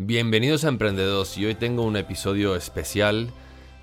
Bienvenidos 0.00 0.62
a 0.62 0.68
Emprendedos 0.68 1.36
y 1.38 1.46
hoy 1.46 1.56
tengo 1.56 1.82
un 1.82 1.96
episodio 1.96 2.54
especial 2.54 3.32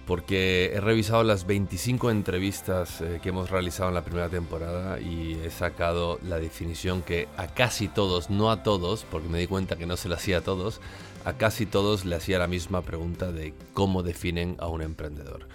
porque 0.07 0.71
he 0.73 0.79
revisado 0.79 1.25
las 1.25 1.45
25 1.45 2.09
entrevistas 2.09 3.01
eh, 3.01 3.19
que 3.21 3.29
hemos 3.29 3.49
realizado 3.49 3.89
en 3.89 3.95
la 3.95 4.05
primera 4.05 4.29
temporada 4.29 4.97
y 5.01 5.33
he 5.43 5.49
sacado 5.49 6.17
la 6.23 6.39
definición 6.39 7.01
que 7.01 7.27
a 7.35 7.47
casi 7.47 7.89
todos, 7.89 8.29
no 8.29 8.49
a 8.49 8.63
todos, 8.63 9.05
porque 9.11 9.27
me 9.27 9.39
di 9.39 9.47
cuenta 9.47 9.75
que 9.75 9.85
no 9.85 9.97
se 9.97 10.07
la 10.07 10.15
hacía 10.15 10.37
a 10.37 10.41
todos, 10.41 10.79
a 11.25 11.33
casi 11.33 11.65
todos 11.65 12.05
le 12.05 12.15
hacía 12.15 12.39
la 12.39 12.47
misma 12.47 12.81
pregunta 12.81 13.33
de 13.33 13.53
cómo 13.73 14.01
definen 14.01 14.55
a 14.59 14.69
un 14.69 14.83
emprendedor. 14.83 15.49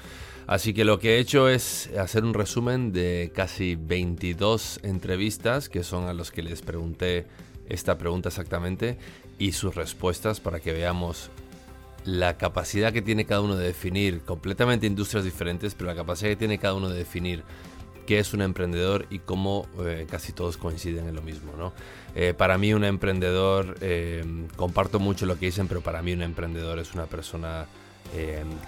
Así 0.47 0.75
que 0.75 0.85
lo 0.85 0.99
que 0.99 1.17
he 1.17 1.21
hecho 1.21 1.49
es 1.49 1.89
hacer 1.99 2.23
un 2.23 2.35
resumen 2.35 2.93
de 2.93 3.33
casi 3.35 3.77
22 3.77 4.81
entrevistas, 4.83 5.71
que 5.71 5.85
son 5.85 6.07
a 6.07 6.13
los 6.13 6.31
que 6.31 6.43
les 6.43 6.61
pregunté 6.61 7.25
esta 7.71 7.97
pregunta 7.97 8.29
exactamente, 8.29 8.99
y 9.39 9.53
sus 9.53 9.75
respuestas 9.75 10.41
para 10.41 10.61
que 10.61 10.73
veamos 10.73 11.31
la 12.05 12.37
capacidad 12.37 12.93
que 12.93 13.03
tiene 13.03 13.25
cada 13.25 13.41
uno 13.41 13.57
de 13.57 13.67
definir, 13.67 14.21
completamente 14.23 14.87
industrias 14.87 15.25
diferentes, 15.25 15.75
pero 15.75 15.91
la 15.91 15.97
capacidad 15.97 16.31
que 16.31 16.37
tiene 16.37 16.59
cada 16.59 16.75
uno 16.75 16.89
de 16.89 16.99
definir 16.99 17.43
qué 18.07 18.19
es 18.19 18.35
un 18.35 18.43
emprendedor 18.43 19.07
y 19.11 19.21
cómo 19.21 19.69
eh, 19.85 20.07
casi 20.11 20.33
todos 20.33 20.57
coinciden 20.57 21.09
en 21.09 21.15
lo 21.15 21.23
mismo. 21.23 21.53
¿no? 21.57 21.73
Eh, 22.15 22.35
para 22.37 22.59
mí 22.59 22.75
un 22.75 22.85
emprendedor, 22.85 23.77
eh, 23.81 24.25
comparto 24.57 24.99
mucho 24.99 25.27
lo 25.27 25.39
que 25.39 25.47
dicen, 25.47 25.69
pero 25.69 25.81
para 25.81 26.03
mí 26.03 26.13
un 26.13 26.23
emprendedor 26.23 26.79
es 26.79 26.95
una 26.95 27.07
persona 27.07 27.67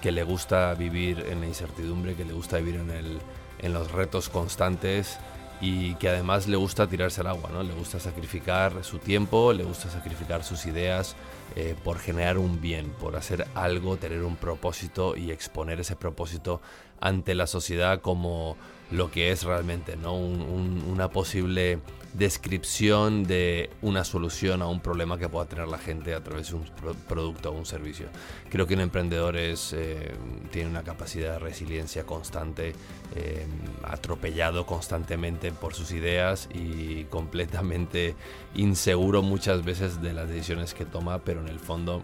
que 0.00 0.12
le 0.12 0.22
gusta 0.22 0.72
vivir 0.74 1.24
en 1.28 1.40
la 1.40 1.48
incertidumbre, 1.48 2.14
que 2.14 2.24
le 2.24 2.32
gusta 2.32 2.58
vivir 2.58 2.76
en, 2.76 2.90
el, 2.90 3.18
en 3.58 3.72
los 3.72 3.90
retos 3.90 4.28
constantes 4.28 5.18
y 5.62 5.94
que 5.94 6.08
además 6.08 6.48
le 6.48 6.56
gusta 6.56 6.88
tirarse 6.88 7.20
al 7.20 7.28
agua, 7.28 7.48
¿no? 7.52 7.62
Le 7.62 7.72
gusta 7.72 8.00
sacrificar 8.00 8.82
su 8.82 8.98
tiempo, 8.98 9.52
le 9.52 9.62
gusta 9.62 9.88
sacrificar 9.88 10.42
sus 10.42 10.66
ideas 10.66 11.14
eh, 11.56 11.74
por 11.82 11.98
generar 11.98 12.38
un 12.38 12.60
bien, 12.60 12.90
por 12.90 13.16
hacer 13.16 13.46
algo, 13.54 13.96
tener 13.96 14.22
un 14.22 14.36
propósito 14.36 15.16
y 15.16 15.30
exponer 15.30 15.80
ese 15.80 15.96
propósito 15.96 16.60
ante 17.00 17.34
la 17.34 17.46
sociedad 17.46 18.00
como 18.00 18.56
lo 18.90 19.10
que 19.10 19.32
es 19.32 19.42
realmente, 19.44 19.96
¿no? 19.96 20.14
una 20.14 21.08
posible 21.08 21.80
descripción 22.12 23.24
de 23.24 23.70
una 23.80 24.04
solución 24.04 24.60
a 24.60 24.66
un 24.66 24.80
problema 24.80 25.18
que 25.18 25.28
pueda 25.28 25.46
tener 25.46 25.66
la 25.68 25.78
gente 25.78 26.14
a 26.14 26.22
través 26.22 26.50
de 26.50 26.56
un 26.56 26.64
producto 27.08 27.50
o 27.50 27.52
un 27.52 27.64
servicio. 27.64 28.08
Creo 28.50 28.66
que 28.66 28.74
un 28.74 28.80
emprendedor 28.80 29.36
es, 29.36 29.72
eh, 29.72 30.12
tiene 30.50 30.68
una 30.68 30.82
capacidad 30.82 31.32
de 31.32 31.38
resiliencia 31.38 32.04
constante, 32.04 32.74
eh, 33.16 33.46
atropellado 33.84 34.66
constantemente 34.66 35.52
por 35.52 35.74
sus 35.74 35.90
ideas 35.92 36.48
y 36.52 37.04
completamente 37.04 38.14
inseguro 38.54 39.22
muchas 39.22 39.64
veces 39.64 40.02
de 40.02 40.12
las 40.12 40.28
decisiones 40.28 40.74
que 40.74 40.84
toma, 40.84 41.20
pero 41.20 41.41
en 41.42 41.48
el 41.48 41.60
fondo 41.60 42.02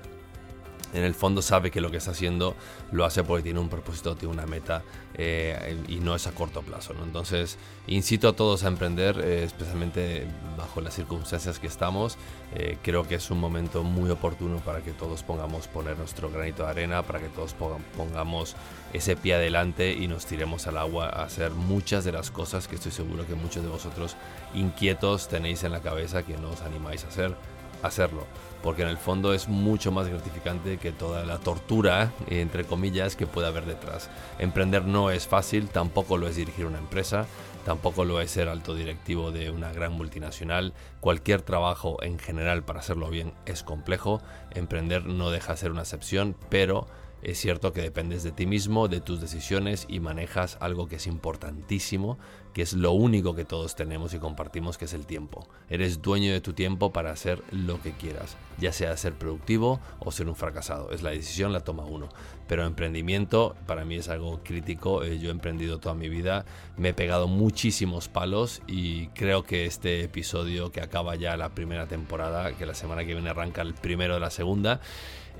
en 0.95 1.05
el 1.05 1.15
fondo 1.15 1.43
sabe 1.43 1.71
que 1.71 1.81
lo 1.81 1.91
que 1.91 1.99
está 1.99 2.13
haciendo 2.13 2.55
lo 2.93 3.05
hace 3.05 3.23
porque 3.23 3.43
tiene 3.43 3.61
un 3.61 3.69
propósito, 3.69 4.17
tiene 4.17 4.33
una 4.33 4.47
meta 4.47 4.83
eh, 5.15 5.77
y 5.87 5.97
no 5.97 6.15
es 6.15 6.27
a 6.27 6.33
corto 6.33 6.63
plazo. 6.63 6.95
¿no? 6.95 7.05
Entonces, 7.05 7.59
incito 7.87 8.29
a 8.29 8.33
todos 8.33 8.65
a 8.65 8.69
emprender, 8.69 9.21
eh, 9.21 9.45
especialmente 9.45 10.27
bajo 10.57 10.81
las 10.81 10.95
circunstancias 10.95 11.59
que 11.59 11.67
estamos. 11.67 12.17
Eh, 12.55 12.79
creo 12.83 13.07
que 13.07 13.17
es 13.17 13.31
un 13.31 13.39
momento 13.39 13.83
muy 13.83 14.11
oportuno 14.11 14.59
para 14.59 14.81
que 14.81 14.93
todos 14.93 15.23
pongamos 15.23 15.69
poner 15.69 15.99
nuestro 15.99 16.31
granito 16.31 16.65
de 16.65 16.71
arena, 16.71 17.03
para 17.03 17.21
que 17.21 17.29
todos 17.29 17.55
pongamos 17.97 18.57
ese 18.95 19.17
pie 19.17 19.35
adelante 19.35 19.93
y 19.93 20.09
nos 20.09 20.25
tiremos 20.25 20.67
al 20.67 20.79
agua 20.79 21.09
a 21.09 21.25
hacer 21.25 21.51
muchas 21.51 22.05
de 22.05 22.13
las 22.13 22.31
cosas 22.31 22.67
que 22.67 22.77
estoy 22.77 22.93
seguro 22.93 23.27
que 23.27 23.35
muchos 23.35 23.63
de 23.63 23.69
vosotros 23.69 24.17
inquietos 24.55 25.29
tenéis 25.29 25.63
en 25.65 25.73
la 25.73 25.81
cabeza 25.81 26.23
que 26.23 26.39
no 26.39 26.51
os 26.51 26.63
animáis 26.63 27.05
a 27.05 27.09
hacer 27.09 27.37
hacerlo, 27.83 28.25
porque 28.63 28.83
en 28.83 28.89
el 28.89 28.99
fondo 28.99 29.35
es 29.35 29.49
mucho 29.49 29.93
más 29.93 30.09
gratificante 30.09 30.79
que 30.79 30.93
toda 30.93 31.25
la 31.25 31.39
tortura, 31.39 32.13
entre 32.29 32.65
comillas, 32.65 33.17
que 33.17 33.27
puede 33.27 33.47
haber 33.47 33.67
detrás. 33.67 34.11
Emprender 34.39 34.85
no 34.85 35.11
es 35.11 35.27
fácil, 35.27 35.69
tampoco 35.69 36.17
lo 36.17 36.29
es 36.29 36.37
dirigir 36.37 36.67
una 36.67 36.79
empresa, 36.79 37.27
tampoco 37.65 38.05
lo 38.05 38.21
es 38.21 38.31
ser 38.31 38.49
alto 38.49 38.75
directivo 38.75 39.31
de 39.31 39.51
una 39.51 39.73
gran 39.73 39.93
multinacional. 39.93 40.73
Cualquier 41.01 41.43
trabajo 41.43 42.03
en 42.03 42.19
general 42.19 42.63
para 42.63 42.81
hacerlo 42.81 43.11
bien 43.11 43.33
es 43.47 43.63
complejo, 43.63 44.21
emprender 44.53 45.07
no 45.07 45.31
deja 45.31 45.53
de 45.53 45.59
ser 45.59 45.71
una 45.71 45.83
excepción, 45.83 46.35
pero 46.49 46.87
es 47.23 47.39
cierto 47.39 47.73
que 47.73 47.83
dependes 47.83 48.23
de 48.23 48.31
ti 48.31 48.47
mismo, 48.47 48.89
de 48.89 49.01
tus 49.01 49.21
decisiones 49.21 49.87
y 49.89 50.01
manejas 50.01 50.57
algo 50.61 50.87
que 50.87 50.97
es 50.97 51.07
importantísimo, 51.07 52.17
que 52.53 52.63
es 52.63 52.73
lo 52.73 52.93
único 52.93 53.35
que 53.35 53.45
todos 53.45 53.75
tenemos 53.75 54.15
y 54.15 54.19
compartimos, 54.19 54.79
que 54.79 54.85
es 54.85 54.93
el 54.93 55.05
tiempo. 55.05 55.49
Eres 55.69 56.01
dueño 56.01 56.33
de 56.33 56.41
tu 56.41 56.53
tiempo 56.53 56.93
para 56.93 57.11
hacer 57.11 57.43
lo 57.51 57.81
que 57.83 57.93
quieras, 57.93 58.37
ya 58.59 58.73
sea 58.73 58.97
ser 58.97 59.15
productivo 59.15 59.81
o 59.99 60.13
ser 60.13 60.29
un 60.29 60.37
fracasado. 60.37 60.91
Es 60.93 61.03
la 61.03 61.11
decisión, 61.11 61.53
la 61.53 61.61
toma 61.61 61.85
uno. 61.85 62.09
Pero 62.47 62.65
emprendimiento 62.65 63.57
para 63.67 63.85
mí 63.85 63.97
es 63.97 64.09
algo 64.09 64.41
crítico. 64.43 65.03
Eh, 65.03 65.19
yo 65.19 65.29
he 65.29 65.33
emprendido 65.33 65.79
toda 65.79 65.95
mi 65.95 66.09
vida, 66.09 66.47
me 66.77 66.91
he 66.91 66.95
pegado 66.95 67.27
muchísimos 67.29 68.09
palos 68.09 68.63
y 68.67 69.09
creo 69.09 69.43
que 69.43 69.67
este 69.67 70.03
episodio 70.03 70.73
que 70.73 70.81
acaba 70.81 71.17
ya 71.17 71.37
la 71.37 71.51
primera 71.51 71.87
temporada, 71.87 72.53
que 72.53 72.65
la 72.65 72.75
semana 72.75 73.05
que 73.05 73.15
viene 73.15 73.31
arranca 73.31 73.63
el 73.63 73.75
primero 73.75 74.15
de 74.15 74.21
la 74.21 74.31
segunda, 74.31 74.81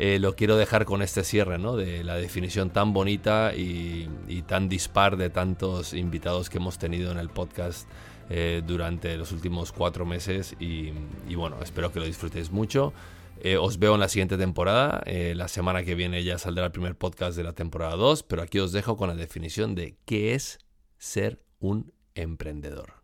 eh, 0.01 0.21
lo 0.21 0.37
quiero 0.37 0.57
dejar 0.57 0.85
con 0.85 1.03
este 1.03 1.25
cierre, 1.25 1.59
¿no? 1.59 1.75
De 1.75 2.05
la 2.05 2.15
definición 2.15 2.71
tan 2.71 2.93
bonita 2.93 3.53
y, 3.55 4.09
tan 4.47 4.69
dispar 4.69 5.17
de 5.17 5.29
tantos 5.29 5.93
invitados 5.93 6.49
que 6.49 6.59
hemos 6.59 6.79
tenido 6.79 7.11
en 7.11 7.19
el 7.19 7.29
podcast 7.29 7.89
eh, 8.31 8.63
durante 8.65 9.17
los 9.17 9.33
últimos 9.33 9.73
cuatro 9.73 10.07
meses 10.07 10.55
y, 10.61 10.93
bueno, 11.35 11.57
espero 11.63 11.91
que 11.91 11.99
lo 11.99 12.07
disfrutéis 12.07 12.53
mucho. 12.53 12.93
Eh, 13.41 13.57
os 13.57 13.81
veo 13.81 13.95
en 13.95 14.01
la 14.01 14.09
siguiente 14.09 14.37
temporada. 14.37 15.03
la 15.07 15.49
semana 15.49 15.83
que 15.83 15.97
viene 15.97 16.23
ya 16.23 16.39
saldrá 16.39 16.67
el 16.67 16.73
primer 16.73 16.95
podcast 16.97 17.37
de 17.37 17.43
la 17.43 17.53
temporada 17.53 17.97
2, 17.97 18.23
pero 18.23 18.43
aquí 18.43 18.61
os 18.61 18.71
dejo 18.71 18.97
con 18.97 19.09
la 19.09 19.17
definición 19.17 19.75
de 19.75 19.97
qué 20.05 20.35
es 20.35 20.61
ser 20.97 21.43
un 21.59 21.93
emprendedor. 22.15 22.95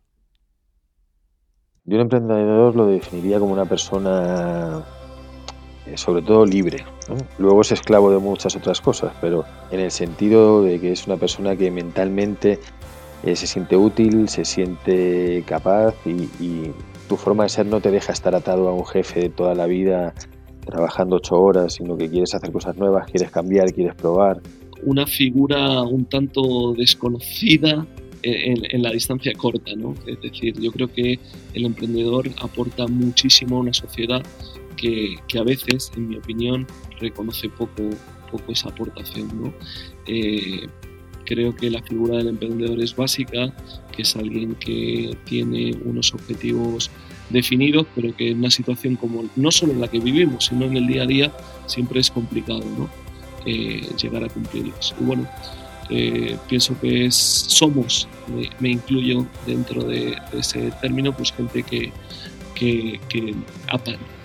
Yo 1.83 1.95
un 1.97 2.01
emprendedor 2.01 2.75
lo 2.75 2.87
definiría 2.87 3.37
como 3.37 3.53
una 3.53 3.65
persona 3.65 4.83
sobre 5.95 6.21
todo 6.21 6.45
libre. 6.45 6.83
Luego 7.37 7.61
es 7.61 7.71
esclavo 7.71 8.11
de 8.11 8.17
muchas 8.17 8.55
otras 8.55 8.81
cosas, 8.81 9.13
pero 9.21 9.45
en 9.71 9.79
el 9.79 9.91
sentido 9.91 10.63
de 10.63 10.79
que 10.79 10.91
es 10.91 11.05
una 11.05 11.17
persona 11.17 11.55
que 11.55 11.69
mentalmente 11.69 12.59
eh, 13.23 13.35
se 13.35 13.47
siente 13.47 13.77
útil, 13.77 14.27
se 14.27 14.45
siente 14.45 15.43
capaz 15.47 15.95
y, 16.05 16.71
tu 17.07 17.17
forma 17.17 17.43
de 17.43 17.49
ser 17.49 17.67
no 17.67 17.81
te 17.81 17.91
deja 17.91 18.13
estar 18.13 18.33
atado 18.33 18.67
a 18.67 18.73
un 18.73 18.83
jefe 18.83 19.19
de 19.19 19.29
toda 19.29 19.53
la 19.53 19.67
vida 19.67 20.15
trabajando 20.65 21.17
ocho 21.17 21.35
horas, 21.35 21.73
sino 21.73 21.95
que 21.95 22.09
quieres 22.09 22.33
hacer 22.33 22.51
cosas 22.51 22.75
nuevas, 22.77 23.05
quieres 23.11 23.29
cambiar, 23.29 23.71
quieres 23.71 23.93
probar. 23.93 24.41
Una 24.81 25.05
figura 25.05 25.83
un 25.83 26.05
tanto 26.05 26.73
desconocida 26.73 27.85
en, 28.23 28.57
en, 28.71 28.81
la 28.81 28.89
distancia 28.89 29.33
corta, 29.37 29.75
¿no? 29.75 29.93
Es 30.07 30.19
decir, 30.19 30.59
yo 30.59 30.71
creo 30.71 30.87
que 30.87 31.19
el 31.53 31.65
emprendedor 31.65 32.27
aporta 32.41 32.87
muchísimo 32.87 33.57
a 33.57 33.59
una 33.59 33.73
sociedad 33.73 34.23
que, 34.75 35.19
a 35.37 35.43
veces, 35.43 35.91
en 35.95 36.09
mi 36.09 36.17
opinión, 36.17 36.67
reconoce 36.99 37.49
poco, 37.49 37.89
poco 38.31 38.51
esa 38.51 38.69
aportación. 38.69 39.29
¿no? 39.41 39.53
Eh, 40.07 40.67
creo 41.25 41.55
que 41.55 41.69
la 41.69 41.81
figura 41.83 42.17
del 42.17 42.29
emprendedor 42.29 42.81
es 42.81 42.95
básica, 42.95 43.53
que 43.95 44.03
es 44.03 44.15
alguien 44.15 44.55
que 44.55 45.17
tiene 45.25 45.75
unos 45.83 46.13
objetivos 46.13 46.89
definidos, 47.29 47.87
pero 47.95 48.15
que 48.15 48.31
en 48.31 48.39
una 48.39 48.51
situación 48.51 48.95
como 48.95 49.25
no 49.35 49.51
solo 49.51 49.73
en 49.73 49.81
la 49.81 49.87
que 49.87 49.99
vivimos, 49.99 50.45
sino 50.45 50.65
en 50.65 50.77
el 50.77 50.87
día 50.87 51.03
a 51.03 51.07
día, 51.07 51.33
siempre 51.65 51.99
es 51.99 52.11
complicado 52.11 52.63
¿no? 52.77 52.89
Eh, 53.45 53.87
llegar 54.01 54.23
a 54.23 54.29
cumplirlos. 54.29 54.95
Y 54.99 55.03
bueno, 55.03 55.27
eh, 55.89 56.37
pienso 56.47 56.79
que 56.79 57.05
es, 57.05 57.15
somos, 57.15 58.07
me, 58.59 58.69
incluyo 58.69 59.25
dentro 59.45 59.83
de, 59.83 60.15
de, 60.31 60.39
ese 60.39 60.71
término, 60.81 61.15
pues 61.15 61.31
gente 61.31 61.61
que, 61.63 61.91
que, 62.55 62.99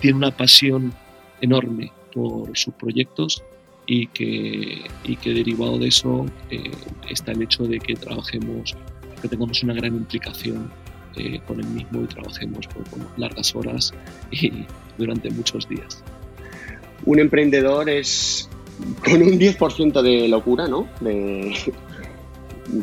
tiene 0.00 0.16
una 0.16 0.30
pasión 0.30 0.94
enorme 1.40 1.92
por 2.14 2.56
sus 2.56 2.72
proyectos 2.74 3.42
y 3.86 4.06
que, 4.08 4.82
y 5.04 5.16
que 5.16 5.34
derivado 5.34 5.78
de 5.78 5.88
eso 5.88 6.26
eh, 6.50 6.70
está 7.08 7.32
el 7.32 7.42
hecho 7.42 7.64
de 7.64 7.78
que 7.78 7.94
trabajemos, 7.94 8.74
que 9.20 9.28
tengamos 9.28 9.62
una 9.62 9.74
gran 9.74 9.94
implicación 9.94 10.70
eh, 11.16 11.40
con 11.46 11.60
el 11.60 11.66
mismo 11.66 12.02
y 12.02 12.06
trabajemos 12.06 12.66
por, 12.68 12.84
largas 13.18 13.54
horas 13.54 13.92
y 14.30 14.64
durante 14.96 15.30
muchos 15.30 15.68
días. 15.68 16.02
Un 17.04 17.18
emprendedor 17.18 17.90
es 17.90 18.48
con 19.04 19.22
un 19.22 19.38
10% 19.38 20.02
de 20.02 20.28
locura, 20.28 20.68
¿no? 20.68 20.88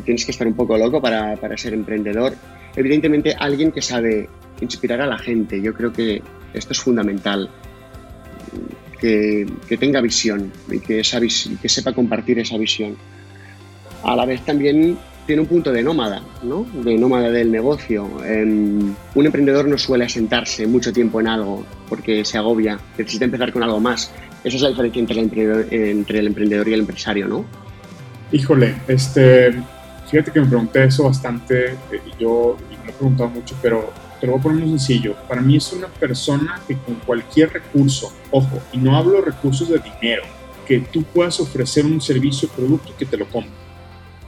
tienes 0.04 0.24
que 0.24 0.32
estar 0.32 0.46
un 0.46 0.54
poco 0.54 0.76
loco 0.76 1.00
para, 1.00 1.36
para 1.36 1.56
ser 1.56 1.72
emprendedor. 1.72 2.34
Evidentemente, 2.78 3.34
alguien 3.36 3.72
que 3.72 3.82
sabe 3.82 4.28
inspirar 4.60 5.00
a 5.00 5.06
la 5.06 5.18
gente. 5.18 5.60
Yo 5.60 5.74
creo 5.74 5.92
que 5.92 6.22
esto 6.54 6.72
es 6.72 6.78
fundamental. 6.78 7.50
Que, 9.00 9.46
tenga 9.80 10.00
visión 10.00 10.52
y 10.70 10.78
que, 10.78 11.00
esa 11.00 11.20
que 11.20 11.68
sepa 11.68 11.92
compartir 11.92 12.38
esa 12.38 12.56
visión. 12.56 12.96
A 14.04 14.14
la 14.14 14.24
vez 14.24 14.44
también 14.44 14.96
tiene 15.26 15.42
un 15.42 15.48
punto 15.48 15.72
de 15.72 15.82
nómada, 15.82 16.22
¿no? 16.44 16.64
de 16.84 16.96
nómada 16.96 17.30
del 17.30 17.50
negocio. 17.50 18.08
Em, 18.24 18.94
un 19.12 19.26
emprendedor 19.26 19.66
no 19.66 19.76
suele 19.76 20.04
asentarse 20.04 20.64
mucho 20.68 20.92
tiempo 20.92 21.20
en 21.20 21.26
algo 21.26 21.66
porque 21.88 22.24
se 22.24 22.38
agobia, 22.38 22.78
necesita 22.96 23.24
empezar 23.24 23.52
con 23.52 23.64
algo 23.64 23.80
más. 23.80 24.12
Esa 24.44 24.56
es 24.56 24.62
la 24.62 24.68
diferencia 24.68 25.00
entre 25.00 25.14
el 25.16 25.24
emprendedor, 25.24 25.74
entre 25.74 26.18
el 26.20 26.26
emprendedor 26.28 26.68
y 26.68 26.74
el 26.74 26.80
empresario, 26.80 27.26
¿no? 27.26 27.44
Híjole, 28.30 28.76
este, 28.86 29.52
fíjate 30.08 30.30
que 30.30 30.40
me 30.40 30.46
pregunté 30.46 30.84
eso 30.84 31.04
bastante, 31.04 31.72
eh, 31.72 32.00
yo 32.18 32.56
me 32.88 32.94
preguntado 32.94 33.30
mucho, 33.30 33.56
pero 33.62 33.92
te 34.20 34.26
lo 34.26 34.32
voy 34.32 34.40
a 34.40 34.42
poner 34.42 34.60
muy 34.60 34.78
sencillo. 34.78 35.14
Para 35.28 35.40
mí 35.40 35.56
es 35.56 35.72
una 35.72 35.88
persona 35.88 36.60
que 36.66 36.76
con 36.76 36.96
cualquier 36.96 37.52
recurso, 37.52 38.12
ojo, 38.30 38.60
y 38.72 38.78
no 38.78 38.96
hablo 38.96 39.20
recursos 39.20 39.68
de 39.68 39.78
dinero, 39.78 40.22
que 40.66 40.80
tú 40.80 41.02
puedas 41.02 41.38
ofrecer 41.40 41.84
un 41.86 42.00
servicio 42.00 42.48
o 42.48 42.56
producto 42.56 42.94
que 42.96 43.06
te 43.06 43.16
lo 43.16 43.28
compre. 43.28 43.52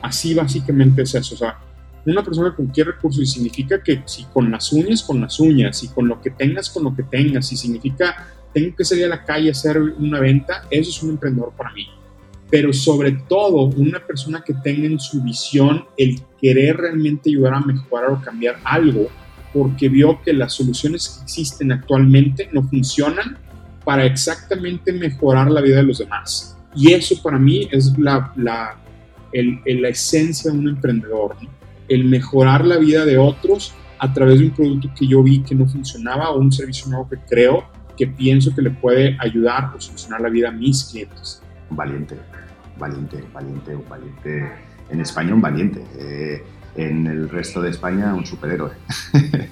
Así 0.02 0.34
básicamente 0.34 1.02
es 1.02 1.14
eso. 1.14 1.34
O 1.34 1.38
sea, 1.38 1.58
una 2.06 2.22
persona 2.22 2.54
con 2.54 2.66
cualquier 2.66 2.88
recurso 2.88 3.20
y 3.20 3.26
significa 3.26 3.82
que 3.82 4.02
si 4.06 4.24
con 4.24 4.50
las 4.50 4.72
uñas, 4.72 5.02
con 5.02 5.20
las 5.20 5.38
uñas, 5.40 5.82
y 5.82 5.88
con 5.88 6.08
lo 6.08 6.20
que 6.20 6.30
tengas, 6.30 6.70
con 6.70 6.84
lo 6.84 6.94
que 6.94 7.02
tengas, 7.02 7.52
y 7.52 7.56
significa 7.56 8.28
tengo 8.52 8.74
que 8.74 8.84
salir 8.84 9.04
a 9.04 9.08
la 9.08 9.24
calle 9.24 9.48
a 9.48 9.52
hacer 9.52 9.78
una 9.80 10.20
venta, 10.20 10.64
eso 10.70 10.90
es 10.90 11.02
un 11.02 11.10
emprendedor 11.10 11.52
para 11.56 11.72
mí. 11.72 11.86
Pero 12.50 12.72
sobre 12.72 13.12
todo, 13.28 13.66
una 13.76 14.04
persona 14.04 14.42
que 14.44 14.54
tenga 14.54 14.86
en 14.86 14.98
su 14.98 15.22
visión 15.22 15.84
el 15.96 16.20
querer 16.40 16.76
realmente 16.76 17.30
ayudar 17.30 17.54
a 17.54 17.60
mejorar 17.60 18.10
o 18.10 18.20
cambiar 18.20 18.58
algo, 18.64 19.08
porque 19.52 19.88
vio 19.88 20.20
que 20.22 20.32
las 20.32 20.54
soluciones 20.54 21.08
que 21.08 21.24
existen 21.24 21.72
actualmente 21.72 22.48
no 22.52 22.62
funcionan 22.62 23.38
para 23.84 24.04
exactamente 24.04 24.92
mejorar 24.92 25.50
la 25.50 25.60
vida 25.60 25.76
de 25.76 25.84
los 25.84 25.98
demás. 25.98 26.56
Y 26.74 26.92
eso 26.92 27.20
para 27.22 27.38
mí 27.38 27.68
es 27.70 27.96
la, 27.98 28.32
la, 28.36 28.76
la 29.32 29.88
esencia 29.88 30.50
de 30.50 30.58
un 30.58 30.68
emprendedor, 30.68 31.36
el 31.88 32.04
mejorar 32.04 32.64
la 32.64 32.78
vida 32.78 33.04
de 33.04 33.18
otros 33.18 33.74
a 33.98 34.12
través 34.12 34.38
de 34.38 34.46
un 34.46 34.50
producto 34.52 34.90
que 34.96 35.06
yo 35.06 35.22
vi 35.22 35.42
que 35.42 35.54
no 35.54 35.66
funcionaba 35.66 36.30
o 36.30 36.38
un 36.38 36.52
servicio 36.52 36.88
nuevo 36.88 37.08
que 37.08 37.18
creo 37.28 37.64
que 37.96 38.06
pienso 38.06 38.54
que 38.54 38.62
le 38.62 38.70
puede 38.70 39.16
ayudar 39.20 39.72
o 39.76 39.80
solucionar 39.80 40.22
la 40.22 40.30
vida 40.30 40.48
a 40.48 40.52
mis 40.52 40.84
clientes. 40.84 41.42
Valiente, 41.68 42.16
valiente, 42.80 43.22
valiente, 43.32 43.76
valiente. 43.88 44.52
En 44.90 45.00
España 45.00 45.34
un 45.34 45.40
valiente. 45.40 45.84
Eh, 45.96 46.42
en 46.74 47.06
el 47.06 47.28
resto 47.28 47.60
de 47.60 47.70
España 47.70 48.14
un 48.14 48.26
superhéroe. 48.26 48.72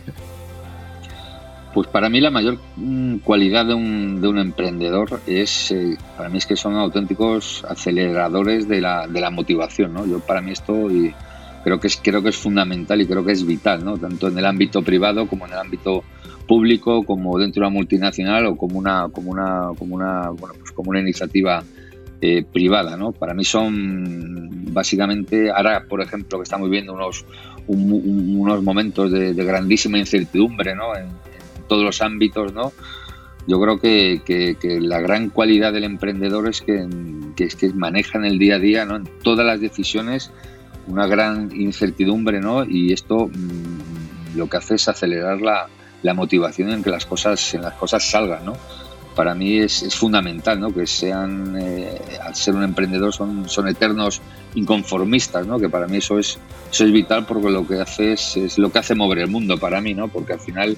Pues 1.75 1.87
para 1.89 2.09
mí 2.09 2.21
la 2.21 2.31
mayor 2.31 2.59
mm, 2.77 3.19
cualidad 3.19 3.67
de 3.67 3.75
un, 3.75 4.21
de 4.21 4.27
un 4.27 4.39
emprendedor 4.39 5.21
es, 5.27 5.71
eh, 5.71 5.97
para 6.17 6.29
mí 6.29 6.39
es 6.39 6.47
que 6.47 6.57
son 6.57 6.75
auténticos 6.75 7.65
aceleradores 7.69 8.67
de 8.67 8.81
la, 8.81 9.07
de 9.07 9.21
la 9.21 9.31
motivación, 9.31 9.93
¿no? 9.93 10.07
Yo 10.07 10.19
para 10.19 10.41
mí 10.41 10.51
esto 10.53 10.91
y 10.91 11.15
creo 11.63 11.79
que 11.79 11.89
es 11.89 12.01
creo 12.03 12.23
que 12.23 12.31
es 12.31 12.37
fundamental 12.37 13.01
y 13.01 13.07
creo 13.07 13.25
que 13.25 13.33
es 13.33 13.47
vital, 13.47 13.85
¿no? 13.85 13.99
Tanto 13.99 14.29
en 14.29 14.39
el 14.39 14.47
ámbito 14.47 14.83
privado 14.83 15.29
como 15.29 15.47
en 15.47 15.53
el 15.53 15.59
ámbito 15.59 16.05
público, 16.49 17.05
como 17.05 17.39
dentro 17.39 17.61
de 17.61 17.69
una 17.69 17.75
multinacional 17.75 18.47
o 18.47 18.57
como 18.57 18.79
una 18.79 19.09
como 19.13 19.31
una 19.31 19.71
como 19.79 19.95
una 19.95 20.31
bueno, 20.31 20.55
pues 20.59 20.73
como 20.73 20.91
una 20.91 21.01
iniciativa 21.01 21.63
eh, 22.21 22.45
privada, 22.45 22.97
¿no? 22.97 23.13
Para 23.13 23.35
mí 23.35 23.45
son 23.45 24.73
básicamente, 24.73 25.51
ahora 25.51 25.85
por 25.89 26.01
ejemplo 26.03 26.39
que 26.39 26.43
estamos 26.43 26.69
viviendo 26.69 26.93
unos, 26.93 27.25
unos 27.67 28.63
momentos 28.63 29.11
de, 29.13 29.33
grandísima 29.33 29.99
incertidumbre, 29.99 30.75
¿no? 30.75 30.97
En, 30.97 31.09
todos 31.69 31.85
los 31.85 32.01
ámbitos, 32.01 32.53
¿no? 32.55 32.73
Yo 33.47 33.61
creo 33.61 33.79
que, 33.79 34.23
que, 34.25 34.81
la 34.81 35.01
gran 35.01 35.29
cualidad 35.29 35.73
del 35.73 35.85
emprendedor 35.85 36.49
es 36.49 36.63
que, 36.63 36.89
que, 37.37 37.45
es 37.45 37.57
que 37.57 37.69
maneja 37.75 38.19
en 38.19 38.25
el 38.25 38.39
día 38.39 38.57
a 38.57 38.59
día, 38.59 38.85
¿no? 38.87 38.97
En 38.97 39.05
todas 39.23 39.45
las 39.45 39.61
decisiones 39.61 40.33
una 40.89 41.07
gran 41.07 41.51
incertidumbre, 41.55 42.41
¿no? 42.41 42.65
Y 42.65 42.93
esto 42.93 43.29
mm, 43.29 44.37
lo 44.37 44.49
que 44.49 44.57
hace 44.57 44.75
es 44.75 44.89
acelerar 44.89 45.41
la, 45.41 45.69
la 46.03 46.15
motivación 46.15 46.71
en 46.71 46.83
que 46.83 46.91
las 46.91 47.07
cosas, 47.07 47.55
en 47.55 47.63
las 47.63 47.75
cosas 47.75 48.11
salgan, 48.11 48.45
¿no? 48.45 48.55
Para 49.19 49.35
mí 49.35 49.59
es, 49.59 49.97
fundamental, 49.97 50.61
¿no? 50.61 50.73
Que 50.73 50.87
sean, 50.87 51.57
eh, 51.61 51.99
al 52.23 52.37
ser 52.37 52.55
un 52.55 52.63
emprendedor, 52.63 53.13
son, 53.13 53.49
son 53.49 53.67
eternos 53.67 54.23
inconformistas, 54.55 55.45
¿no? 55.45 55.59
Que 55.59 55.69
para 55.69 55.89
mí 55.89 55.97
eso 55.97 56.21
es, 56.21 56.39
eso 56.71 56.85
es 56.85 56.93
vital 56.93 57.27
porque 57.27 57.51
lo 57.51 57.67
que 57.67 57.81
hace 57.81 58.13
es, 58.13 58.57
lo 58.59 58.71
que 58.71 58.79
hace 58.79 58.95
mover 58.95 59.19
el 59.19 59.27
mundo 59.27 59.59
para 59.59 59.81
mí, 59.81 59.93
¿no? 59.93 60.07
Porque 60.07 60.35
al 60.35 60.39
final 60.39 60.77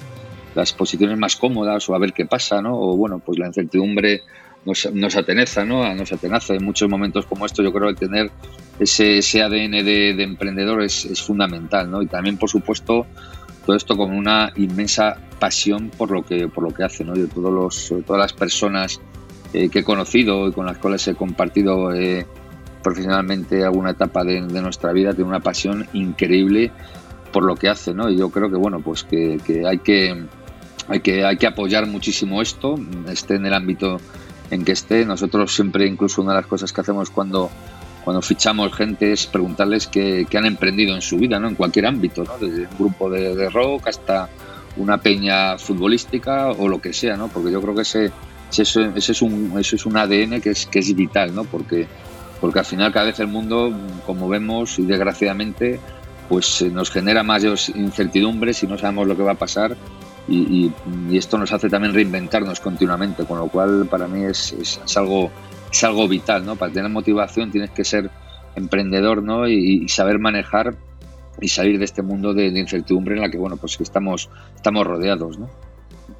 las 0.55 0.73
posiciones 0.73 1.19
más 1.19 1.37
cómodas 1.37 1.87
o 1.91 1.95
a 1.95 1.99
ver 1.99 2.15
qué 2.15 2.25
pasa, 2.25 2.63
¿no? 2.63 2.81
O 2.81 2.97
bueno, 2.97 3.19
pues 3.19 3.39
la 3.39 3.47
incertidumbre 3.47 4.23
nos, 4.65 4.91
nos 4.95 5.17
ateneza, 5.17 5.67
¿no? 5.67 5.95
Nos 5.95 6.11
atenaza. 6.11 6.55
En 6.55 6.65
muchos 6.65 6.89
momentos 6.89 7.27
como 7.27 7.45
esto 7.45 7.63
yo 7.63 7.75
creo 7.75 7.91
que 7.91 8.07
tener 8.07 8.31
ese, 8.79 9.19
ese 9.19 9.43
ADN 9.43 9.85
de, 9.85 10.15
de 10.15 10.23
emprendedor 10.23 10.83
es, 10.83 11.05
es 11.05 11.21
fundamental, 11.21 11.91
¿no? 11.91 12.01
Y 12.01 12.07
también, 12.07 12.39
por 12.39 12.49
supuesto, 12.49 13.07
todo 13.65 13.77
esto 13.77 13.97
con 13.97 14.13
una 14.13 14.53
inmensa 14.57 15.17
pasión 15.39 15.91
por 15.91 16.11
lo 16.11 16.23
que, 16.23 16.49
por 16.49 16.65
lo 16.65 16.71
que 16.71 16.85
hace, 16.85 17.05
¿no? 17.05 17.15
de 17.15 17.27
todos 17.27 17.53
los, 17.53 18.05
todas 18.07 18.21
las 18.21 18.33
personas 18.33 19.01
eh, 19.53 19.69
que 19.69 19.81
he 19.81 19.85
conocido 19.85 20.49
y 20.49 20.53
con 20.53 20.67
las 20.67 20.79
cuales 20.79 21.07
he 21.09 21.15
compartido 21.15 21.93
eh, 21.93 22.27
profesionalmente 22.83 23.65
alguna 23.65 23.91
etapa 23.91 24.25
de, 24.25 24.41
nuestra 24.41 24.93
vida, 24.93 25.13
tiene 25.13 25.29
una 25.29 25.41
pasión 25.41 25.87
increíble 25.93 26.71
por 27.33 27.45
lo 27.45 27.57
que 27.57 27.69
hace, 27.69 27.95
¿no? 27.95 28.11
Y 28.11 28.17
yo 28.17 28.31
creo 28.31 28.51
que, 28.51 28.57
bueno, 28.57 28.81
pues 28.81 29.05
que, 29.05 29.39
hay 29.67 29.79
que 29.79 30.25
hay 30.89 31.01
que, 31.01 31.25
hay 31.25 31.37
que 31.37 31.47
apoyar 31.47 31.87
muchísimo 31.87 32.43
esto, 32.43 32.77
esté 33.09 33.37
en 33.37 33.47
el 33.47 33.55
ámbito 33.55 33.99
en 34.51 34.65
que 34.65 34.73
esté. 34.73 35.05
Nosotros 35.05 35.55
siempre, 35.55 35.87
incluso 35.87 36.23
una 36.23 36.33
de 36.33 36.41
las 36.41 36.47
cosas 36.47 36.73
que 36.73 36.81
hacemos 36.81 37.11
cuando 37.11 37.51
cuando 38.05 38.23
fichamos 38.23 38.73
gente 38.73 39.13
es 39.13 39.27
preguntarles 39.27 39.87
qué, 39.87 40.27
han 40.35 40.47
emprendido 40.47 40.95
en 40.95 41.03
su 41.03 41.19
vida, 41.19 41.39
¿no? 41.39 41.49
En 41.49 41.55
cualquier 41.55 41.87
ámbito, 41.87 42.25
¿no? 42.25 42.39
Desde 42.39 42.63
un 42.63 42.79
grupo 42.79 43.11
de, 43.11 43.49
rock 43.51 43.89
hasta 43.89 44.29
una 44.77 44.99
peña 44.99 45.59
futbolística 45.59 46.51
o 46.51 46.69
lo 46.69 46.81
que 46.81 46.93
sea, 46.93 47.17
¿no? 47.17 47.29
Porque 47.29 47.51
yo 47.51 47.61
creo 47.61 47.75
que 47.75 47.83
ese, 47.83 48.11
ese, 48.51 48.63
es, 48.63 49.23
un, 49.23 49.55
ese 49.59 49.77
es 49.77 49.87
un 49.87 49.97
ADN 49.97 50.41
que 50.41 50.51
es, 50.51 50.67
que 50.67 50.79
es 50.79 50.95
vital, 50.95 51.35
¿no? 51.35 51.45
Porque, 51.45 51.87
porque 52.41 52.61
al 52.61 52.65
final 52.65 52.93
cada 52.93 53.07
vez 53.07 53.21
el 53.21 53.27
mundo, 53.27 53.73
como 54.07 54.29
vemos 54.29 54.79
y 54.79 54.83
desgraciadamente, 54.85 55.79
pues 56.29 56.63
eh, 56.63 56.71
nos 56.71 56.91
genera 56.91 57.23
más 57.23 57.45
incertidumbres 57.75 58.63
y 58.63 58.67
no 58.67 58.79
sabemos 58.79 59.07
lo 59.07 59.17
que 59.17 59.23
va 59.23 59.33
a 59.33 59.39
pasar 59.39 59.77
y, 60.29 60.71
esto 61.13 61.37
nos 61.39 61.53
hace 61.53 61.69
también 61.69 61.93
reinventarnos 61.93 62.61
continuamente, 62.61 63.25
con 63.25 63.39
lo 63.39 63.49
cual 63.49 63.87
para 63.91 64.07
mí 64.07 64.25
es, 64.25 64.53
es 64.53 64.97
algo 64.97 65.31
es 65.71 65.85
algo 65.85 66.09
vital, 66.09 66.45
¿no? 66.45 66.57
Para 66.57 66.73
tener 66.73 66.91
motivación 66.91 67.51
tienes 67.51 67.71
que 67.71 67.85
ser 67.85 68.11
emprendedor, 68.57 69.23
¿no? 69.23 69.49
Y, 69.49 69.89
saber 69.89 70.19
manejar 70.19 70.75
y 71.41 71.49
salir 71.49 71.79
de 71.79 71.85
este 71.85 72.03
mundo 72.03 72.35
de, 72.35 72.47
incertidumbre 72.47 73.15
en 73.15 73.23
la 73.23 73.31
que, 73.31 73.39
bueno, 73.39 73.57
pues 73.57 73.81
estamos, 73.81 74.31
estamos 74.55 74.87
rodeados, 74.87 75.39
¿no? 75.39 75.49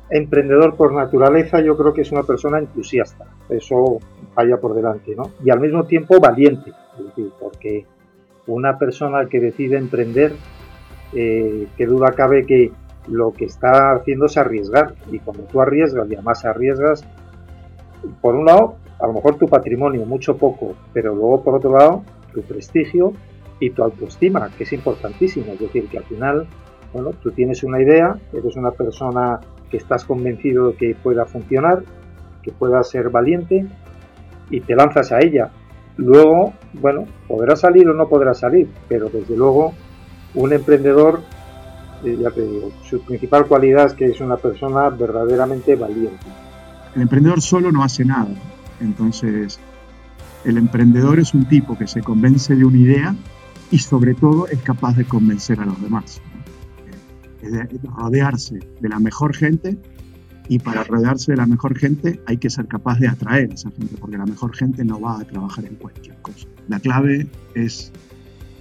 Emprendedor 0.09 0.77
por 0.77 0.93
naturaleza 0.93 1.61
yo 1.61 1.77
creo 1.77 1.93
que 1.93 2.03
es 2.03 2.11
una 2.11 2.23
persona 2.23 2.59
entusiasta, 2.59 3.27
eso 3.49 3.99
vaya 4.35 4.57
por 4.57 4.75
delante, 4.75 5.15
¿no? 5.15 5.31
Y 5.45 5.51
al 5.51 5.61
mismo 5.61 5.85
tiempo 5.85 6.19
valiente, 6.19 6.73
porque 7.39 7.87
una 8.47 8.79
persona 8.79 9.27
que 9.27 9.41
decide 9.41 9.77
emprender, 9.77 10.35
eh, 11.13 11.67
que 11.77 11.87
duda 11.87 12.13
cabe 12.13 12.47
que 12.47 12.73
lo 13.09 13.33
que 13.33 13.45
está 13.45 13.93
haciendo 13.93 14.27
es 14.27 14.37
arriesgar, 14.37 14.95
y 15.11 15.19
cuando 15.19 15.45
tú 15.45 15.61
arriesgas 15.61 16.09
y 16.09 16.15
además 16.15 16.45
arriesgas, 16.45 17.05
por 18.21 18.35
un 18.35 18.47
lado, 18.47 18.77
a 19.01 19.07
lo 19.07 19.15
mejor 19.15 19.37
tu 19.37 19.47
patrimonio, 19.47 20.05
mucho 20.07 20.37
poco, 20.37 20.75
pero 20.93 21.15
luego 21.15 21.43
por 21.43 21.55
otro 21.55 21.73
lado, 21.73 22.03
tu 22.33 22.43
prestigio 22.43 23.13
y 23.59 23.71
tu 23.71 23.83
autoestima, 23.83 24.51
que 24.57 24.65
es 24.65 24.73
importantísimo. 24.73 25.53
Es 25.53 25.61
decir, 25.61 25.89
que 25.89 25.99
al 25.99 26.05
final, 26.05 26.47
bueno, 26.93 27.11
tú 27.23 27.31
tienes 27.31 27.63
una 27.63 27.81
idea, 27.81 28.19
eres 28.33 28.57
una 28.57 28.71
persona 28.73 29.41
que 29.71 29.77
estás 29.77 30.05
convencido 30.05 30.69
de 30.69 30.75
que 30.77 30.95
pueda 30.95 31.25
funcionar, 31.27 31.83
que 32.43 32.53
pueda 32.53 32.83
ser 32.83 33.11
valiente 33.11 33.67
y 34.51 34.61
te 34.61 34.75
lanzas 34.75 35.13
a 35.13 35.19
ella. 35.21 35.51
Luego, 35.97 36.55
bueno, 36.75 37.05
podrá 37.29 37.57
salir 37.57 37.89
o 37.89 37.95
no 37.95 38.09
podrá 38.09 38.35
salir, 38.35 38.69
pero 38.89 39.09
desde 39.09 39.37
luego 39.37 39.75
un 40.35 40.53
emprendedor, 40.53 41.21
eh, 42.05 42.17
ya 42.19 42.31
te 42.31 42.43
digo, 42.43 42.71
su 42.83 43.03
principal 43.03 43.47
cualidad 43.47 43.87
es 43.87 43.95
que 43.95 44.07
es 44.07 44.21
una 44.21 44.37
persona 44.37 44.89
verdaderamente 44.89 45.77
valiente. 45.77 46.27
El 46.95 47.03
emprendedor 47.03 47.41
solo 47.41 47.71
no 47.71 47.85
hace 47.85 48.05
nada, 48.05 48.29
entonces, 48.81 49.59
el 50.45 50.57
emprendedor 50.57 51.19
es 51.19 51.35
un 51.35 51.47
tipo 51.47 51.77
que 51.77 51.87
se 51.87 52.03
convence 52.03 52.55
de 52.55 52.65
una 52.65 52.79
idea 52.79 53.17
y 53.71 53.79
sobre 53.79 54.15
todo 54.15 54.49
es 54.49 54.61
capaz 54.61 54.97
de 54.97 55.05
convencer 55.05 55.61
a 55.61 55.67
los 55.67 55.81
demás. 55.81 56.21
Es 57.43 57.53
de 57.53 57.69
rodearse 57.83 58.59
de 58.81 58.89
la 58.89 58.99
mejor 58.99 59.35
gente 59.35 59.79
y 60.49 60.59
para 60.59 60.83
rodearse 60.85 61.33
de 61.33 61.37
la 61.37 61.47
mejor 61.47 61.79
gente 61.79 62.21
hay 62.27 62.37
que 62.39 62.51
ser 62.51 62.67
capaz 62.67 62.99
de 62.99 63.09
atraer 63.09 63.51
a 63.51 63.55
esa 63.55 63.71
gente 63.71 63.97
porque 63.99 64.19
la 64.19 64.27
mejor 64.27 64.55
gente 64.55 64.85
no 64.85 65.01
va 65.01 65.21
a 65.21 65.25
trabajar 65.25 65.65
en 65.65 65.77
cualquier 65.77 66.17
cosa. 66.23 66.49
La 66.69 66.81
clave 66.81 67.29
es 67.55 67.93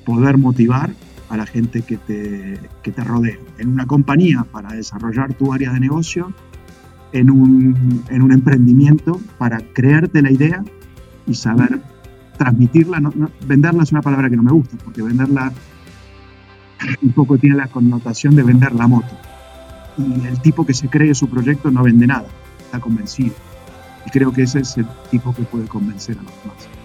poder 0.05 0.37
motivar 0.37 0.91
a 1.29 1.37
la 1.37 1.45
gente 1.45 1.81
que 1.81 1.97
te, 1.97 2.59
que 2.83 2.91
te 2.91 3.03
rodea. 3.03 3.37
En 3.57 3.69
una 3.69 3.85
compañía 3.85 4.45
para 4.51 4.73
desarrollar 4.73 5.33
tu 5.33 5.53
área 5.53 5.73
de 5.73 5.79
negocio 5.79 6.33
en 7.11 7.29
un, 7.29 8.03
en 8.09 8.21
un 8.21 8.31
emprendimiento 8.31 9.19
para 9.37 9.59
crearte 9.73 10.21
la 10.21 10.31
idea 10.31 10.63
y 11.27 11.33
saber 11.33 11.81
transmitirla. 12.37 13.01
venderla 13.45 13.83
es 13.83 13.91
una 13.91 14.01
palabra 14.01 14.29
que 14.29 14.35
no 14.35 14.43
me 14.43 14.51
gusta, 14.51 14.77
porque 14.83 15.01
venderla 15.01 15.51
un 17.01 17.11
poco 17.11 17.37
tiene 17.37 17.55
la 17.55 17.67
connotación 17.67 18.35
de 18.35 18.43
vender 18.43 18.73
la 18.73 18.87
moto. 18.87 19.17
Y 19.97 20.25
el 20.25 20.41
tipo 20.41 20.65
que 20.65 20.73
se 20.73 20.87
cree 20.87 21.13
su 21.13 21.29
proyecto 21.29 21.71
no 21.71 21.83
vende 21.83 22.07
nada, 22.07 22.27
está 22.59 22.79
convencido. 22.79 23.33
Y 24.05 24.09
creo 24.11 24.31
que 24.31 24.43
ese 24.43 24.59
es 24.59 24.77
el 24.77 24.87
tipo 25.11 25.35
que 25.35 25.43
puede 25.43 25.65
convencer 25.65 26.17
a 26.17 26.23
los 26.23 26.31
demás. 26.43 26.79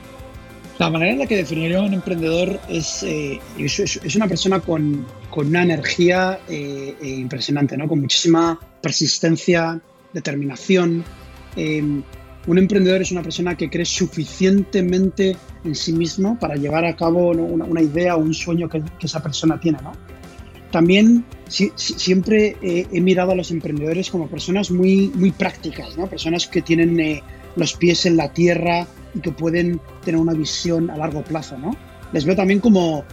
La 0.78 0.90
manera 0.90 1.12
en 1.12 1.19
la 1.21 1.26
que 1.26 1.37
definiría 1.37 1.81
un 1.81 1.95
emprendedor 1.95 2.59
es, 2.69 3.04
eh, 3.04 3.40
es, 3.57 4.16
una 4.16 4.26
persona 4.26 4.59
con, 4.59 5.07
con 5.31 5.47
una 5.47 5.62
energía 5.62 6.40
eh, 6.49 6.97
eh, 7.00 7.09
impresionante, 7.09 7.76
¿no? 7.76 7.87
con 7.87 8.00
muchísima 8.00 8.59
persistencia, 8.83 9.81
determinación. 10.14 11.04
un 12.47 12.59
emprendedor 12.59 13.02
es 13.02 13.12
una 13.12 13.23
persona 13.23 13.56
que 13.56 13.68
cree 13.68 13.85
suficientemente 13.85 15.37
en 15.64 15.75
sí 15.75 15.92
mismo 15.92 16.38
para 16.38 16.56
llevar 16.56 16.87
a 16.87 16.97
cabo 16.97 17.30
una, 17.30 17.83
idea 17.83 18.16
o 18.16 18.21
un 18.21 18.33
sueño 18.33 18.68
que, 18.68 18.83
esa 19.00 19.23
persona 19.23 19.61
tiene. 19.61 19.78
¿no? 19.83 19.92
También 20.71 21.25
siempre 21.49 22.56
he 22.62 23.00
mirado 23.00 23.33
a 23.33 23.35
los 23.35 23.50
emprendedores 23.50 24.11
como 24.11 24.28
personas 24.28 24.71
muy, 24.71 25.12
muy 25.14 25.30
prácticas, 25.33 25.97
¿no? 25.99 26.06
personas 26.06 26.47
que 26.47 26.62
tienen 26.62 27.21
los 27.56 27.75
pies 27.75 28.06
en 28.06 28.16
la 28.16 28.33
tierra, 28.33 28.87
y 29.14 29.21
que 29.21 29.33
pueden 29.33 29.80
tener 30.04 30.21
una 30.21 30.35
visión 30.35 30.90
a 30.90 30.97
largo 30.97 31.23
plazo, 31.23 31.56
¿no? 31.59 31.76
Les 32.12 32.25
veo 32.25 32.37
también 32.37 32.61
como, 32.61 33.04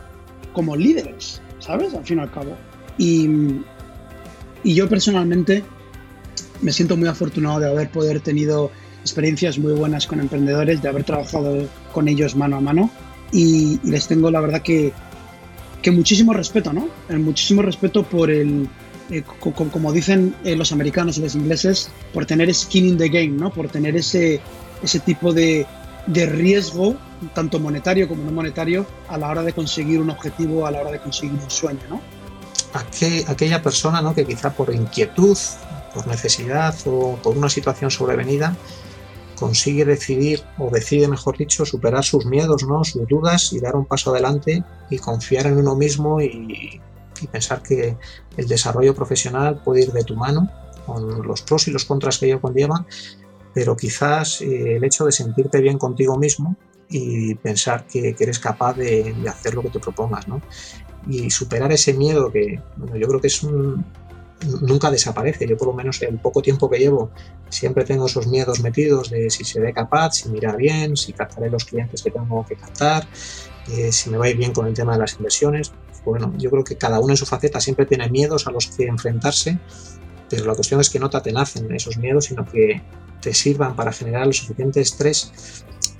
como 0.54 0.76
líderes, 0.76 1.42
¿sabes? 1.60 1.94
Al 1.94 2.06
fin 2.06 2.18
y 2.18 2.22
al 2.22 2.32
cabo. 2.32 2.58
Y, 2.98 3.30
y 4.64 4.74
yo 4.74 4.90
personalmente 4.90 5.64
me 6.62 6.72
siento 6.72 6.98
muy 6.98 7.08
afortunado 7.08 7.60
de 7.60 7.70
haber 7.70 7.90
poder 7.90 8.20
tenido 8.20 8.72
experiencias 9.02 9.58
muy 9.58 9.74
buenas 9.74 10.06
con 10.06 10.20
emprendedores, 10.20 10.82
de 10.82 10.90
haber 10.90 11.04
trabajado 11.04 11.68
con 11.92 12.08
ellos 12.08 12.36
mano 12.36 12.58
a 12.58 12.62
mano 12.62 12.90
y, 13.32 13.80
les 13.84 14.08
tengo 14.08 14.30
la 14.30 14.42
verdad 14.42 14.62
que, 14.62 14.94
que 15.82 15.92
muchísimo 15.92 16.34
respeto, 16.34 16.74
¿no? 16.74 16.88
El 17.10 17.20
muchísimo 17.20 17.62
respeto 17.62 18.04
por 18.04 18.30
el, 18.30 18.68
eh, 19.10 19.24
como 19.40 19.92
dicen 19.92 20.36
eh, 20.44 20.56
los 20.56 20.72
americanos 20.72 21.18
y 21.18 21.22
los 21.22 21.36
ingleses, 21.36 21.90
por 22.14 22.26
tener 22.26 22.54
skin 22.54 22.90
in 22.90 22.98
the 22.98 23.10
game, 23.10 23.30
¿no? 23.30 23.52
Por 23.52 23.70
tener 23.70 23.96
ese, 23.96 24.40
ese 24.84 25.00
tipo 25.00 25.34
de, 25.34 25.66
de 26.08 26.26
riesgo, 26.26 26.96
tanto 27.34 27.60
monetario 27.60 28.08
como 28.08 28.24
no 28.24 28.32
monetario, 28.32 28.86
a 29.08 29.18
la 29.18 29.30
hora 29.30 29.44
de 29.44 29.54
conseguir 29.54 30.00
un 30.00 30.10
objetivo, 30.10 30.66
a 30.66 30.72
la 30.72 30.82
hora 30.82 30.92
de 30.92 31.00
conseguir 31.00 31.40
un 31.42 31.50
sueño, 31.50 31.82
¿no? 31.90 32.02
aquella 33.28 33.62
persona 33.62 34.02
¿no? 34.02 34.16
que 34.16 34.26
quizá 34.26 34.52
por 34.54 34.74
inquietud, 34.74 35.38
por 35.94 36.08
necesidad 36.08 36.76
o 36.86 37.18
por 37.22 37.38
una 37.38 37.50
situación 37.50 37.92
sobrevenida 37.92 38.56
consigue 39.36 39.86
decidir 39.86 40.44
o 40.60 40.70
decide, 40.70 41.08
mejor 41.08 41.36
dicho, 41.38 41.66
superar 41.66 42.04
sus 42.04 42.26
miedos, 42.26 42.64
¿no? 42.64 42.84
sus 42.84 43.08
dudas 43.08 43.54
y 43.54 43.60
dar 43.60 43.76
un 43.76 43.86
paso 43.86 44.12
adelante 44.12 44.64
y 44.90 45.00
confiar 45.00 45.48
en 45.48 45.58
uno 45.58 45.76
mismo 45.76 46.22
y, 46.22 46.80
pensar 47.32 47.62
que 47.62 47.96
el 48.36 48.48
desarrollo 48.48 48.96
profesional 48.96 49.62
puede 49.64 49.84
ir 49.84 49.92
de 49.92 50.04
tu 50.04 50.16
mano 50.16 50.50
con 50.88 51.22
los 51.22 51.44
pros 51.44 51.68
y 51.68 51.72
los 51.72 51.86
contras 51.86 52.18
que 52.18 52.26
ello 52.26 52.42
conlleva 52.42 52.84
pero 53.54 53.76
quizás 53.76 54.42
eh, 54.42 54.78
el 54.78 54.84
hecho 54.84 55.06
de 55.06 55.12
sentirte 55.12 55.60
bien 55.62 55.78
contigo 55.78 56.18
mismo 56.18 56.56
y 56.90 57.36
pensar 57.36 57.86
que, 57.88 58.16
eres 58.20 58.40
capaz 58.40 58.76
de, 58.76 59.16
hacer 59.30 59.54
lo 59.54 59.62
que 59.62 59.70
te 59.70 59.80
propongas, 59.80 60.28
¿no? 60.28 60.42
Y 61.08 61.30
superar 61.30 61.72
ese 61.72 61.94
miedo 61.94 62.32
que, 62.32 62.60
bueno, 62.76 62.98
yo 62.98 63.08
creo 63.08 63.22
que 63.22 63.28
es 63.28 63.44
un, 63.44 63.86
nunca 64.62 64.92
desaparece. 64.92 65.48
Yo 65.48 65.58
por 65.58 65.68
lo 65.68 65.74
menos 65.74 66.02
en 66.02 66.14
el 66.14 66.20
poco 66.20 66.42
tiempo 66.42 66.70
que 66.70 66.80
llevo 66.80 67.12
siempre 67.50 67.84
tengo 67.84 68.06
esos 68.06 68.28
miedos 68.28 68.62
metidos 68.62 69.10
de 69.10 69.30
si 69.30 69.44
seré 69.44 69.74
capaz, 69.74 70.14
si 70.14 70.30
me 70.30 70.38
irá 70.38 70.56
bien, 70.56 70.98
si 70.98 71.14
captaré 71.14 71.50
los 71.50 71.66
clientes 71.66 72.02
que 72.02 72.12
tengo 72.12 72.46
que 72.48 72.56
captar, 72.56 73.08
eh, 73.72 73.92
si 73.92 74.10
me 74.10 74.18
va 74.18 74.26
a 74.26 74.30
ir 74.30 74.38
bien 74.38 74.54
con 74.54 74.68
el 74.68 74.74
tema 74.74 74.94
de 74.94 75.00
las 75.00 75.14
inversiones. 75.16 75.72
Bueno, 76.06 76.34
yo 76.38 76.50
creo 76.50 76.64
que 76.64 76.78
cada 76.78 77.00
uno 77.00 77.14
en 77.14 77.18
su 77.18 77.26
faceta 77.26 77.60
siempre 77.60 77.86
tiene 77.86 78.10
miedos 78.10 78.48
a 78.48 78.52
los 78.52 78.68
que 78.68 78.86
enfrentarse, 78.86 79.60
pero 80.30 80.46
la 80.46 80.56
cuestión 80.56 80.80
es 80.82 80.90
que 80.90 81.00
no 81.00 81.10
te 81.10 81.18
atenacen 81.18 81.72
esos 81.76 81.98
miedos, 81.98 82.26
sino 82.26 82.46
que 82.46 82.82
te 83.22 83.34
sirvan 83.34 83.76
para 83.76 83.92
generar 83.92 84.26
el 84.26 84.34
suficiente 84.34 84.82
estrés 84.82 85.32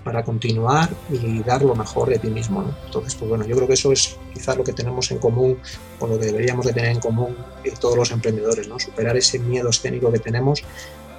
para 0.04 0.24
continuar 0.24 0.90
y 1.12 1.40
dar 1.44 1.62
lo 1.64 1.76
mejor 1.76 2.10
de 2.10 2.20
ti 2.20 2.30
mismo. 2.30 2.64
Entonces, 2.86 3.16
pues 3.16 3.30
bueno, 3.30 3.46
yo 3.46 3.56
creo 3.56 3.68
que 3.68 3.74
eso 3.74 3.92
es 3.92 4.18
quizás 4.34 4.58
lo 4.58 4.64
que 4.64 4.74
tenemos 4.74 5.12
en 5.12 5.20
común 5.20 5.58
o 6.00 6.08
lo 6.08 6.20
que 6.20 6.28
deberíamos 6.28 6.66
de 6.66 6.74
tener 6.74 6.92
en 6.92 7.00
común 7.00 7.36
todos 7.80 7.98
los 7.98 8.12
emprendedores, 8.12 8.68
¿no? 8.68 8.80
superar 8.80 9.16
ese 9.18 9.40
miedo 9.40 9.70
escénico 9.70 10.12
que 10.12 10.20
tenemos 10.20 10.64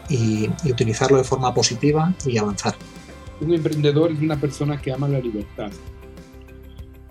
y, 0.08 0.48
y 0.64 0.72
utilizarlo 0.72 1.16
de 1.16 1.24
forma 1.24 1.54
positiva 1.54 2.14
y 2.26 2.38
avanzar. 2.38 2.74
Un 3.40 3.54
emprendedor 3.54 4.12
es 4.12 4.20
una 4.20 4.40
persona 4.40 4.80
que 4.80 4.92
ama 4.92 5.08
la 5.08 5.18
libertad, 5.18 5.70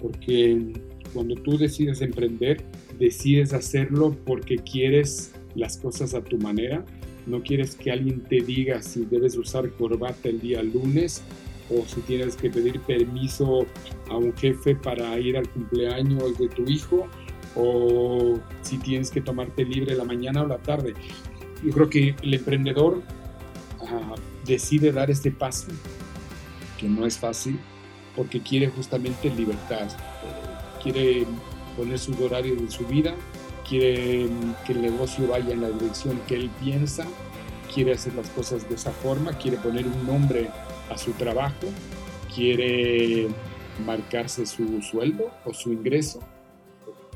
porque 0.01 0.73
cuando 1.13 1.35
tú 1.35 1.57
decides 1.57 2.01
emprender, 2.01 2.63
decides 2.97 3.53
hacerlo 3.53 4.15
porque 4.25 4.57
quieres 4.57 5.31
las 5.55 5.77
cosas 5.77 6.13
a 6.13 6.21
tu 6.21 6.37
manera 6.37 6.85
no 7.25 7.41
quieres 7.41 7.75
que 7.75 7.91
alguien 7.91 8.21
te 8.21 8.41
diga 8.41 8.81
si 8.81 9.05
debes 9.05 9.37
usar 9.37 9.69
corbata 9.71 10.29
el 10.29 10.39
día 10.39 10.63
lunes 10.63 11.21
o 11.71 11.85
si 11.85 12.01
tienes 12.01 12.35
que 12.35 12.49
pedir 12.49 12.79
permiso 12.81 13.65
a 14.09 14.17
un 14.17 14.35
jefe 14.35 14.75
para 14.75 15.17
ir 15.19 15.37
al 15.37 15.47
cumpleaños 15.49 16.37
de 16.37 16.49
tu 16.49 16.63
hijo 16.63 17.07
o 17.55 18.39
si 18.61 18.77
tienes 18.77 19.11
que 19.11 19.21
tomarte 19.21 19.63
libre 19.63 19.95
la 19.95 20.03
mañana 20.03 20.43
o 20.43 20.47
la 20.47 20.57
tarde. 20.57 20.93
Yo 21.63 21.71
creo 21.71 21.89
que 21.89 22.15
el 22.21 22.33
emprendedor 22.33 23.01
ah, 23.87 24.15
decide 24.45 24.91
dar 24.91 25.11
este 25.11 25.31
paso, 25.31 25.67
que 26.79 26.87
no 26.87 27.05
es 27.05 27.17
fácil, 27.17 27.59
porque 28.15 28.41
quiere 28.41 28.67
justamente 28.67 29.29
libertad, 29.29 29.87
quiere 30.81 31.25
poner 31.77 31.99
sus 31.99 32.19
horarios 32.19 32.61
de 32.61 32.71
su 32.71 32.85
vida, 32.85 33.15
quiere 33.67 34.27
que 34.65 34.73
el 34.73 34.81
negocio 34.81 35.27
vaya 35.27 35.53
en 35.53 35.61
la 35.61 35.69
dirección 35.69 36.19
que 36.27 36.35
él 36.35 36.49
piensa, 36.61 37.05
quiere 37.73 37.93
hacer 37.93 38.13
las 38.15 38.29
cosas 38.29 38.67
de 38.67 38.75
esa 38.75 38.91
forma, 38.91 39.33
quiere 39.33 39.57
poner 39.57 39.85
un 39.85 40.05
nombre 40.05 40.49
a 40.91 40.97
su 40.97 41.11
trabajo, 41.13 41.67
quiere 42.33 43.27
marcarse 43.85 44.45
su 44.45 44.81
sueldo 44.81 45.31
o 45.45 45.53
su 45.53 45.71
ingreso. 45.71 46.19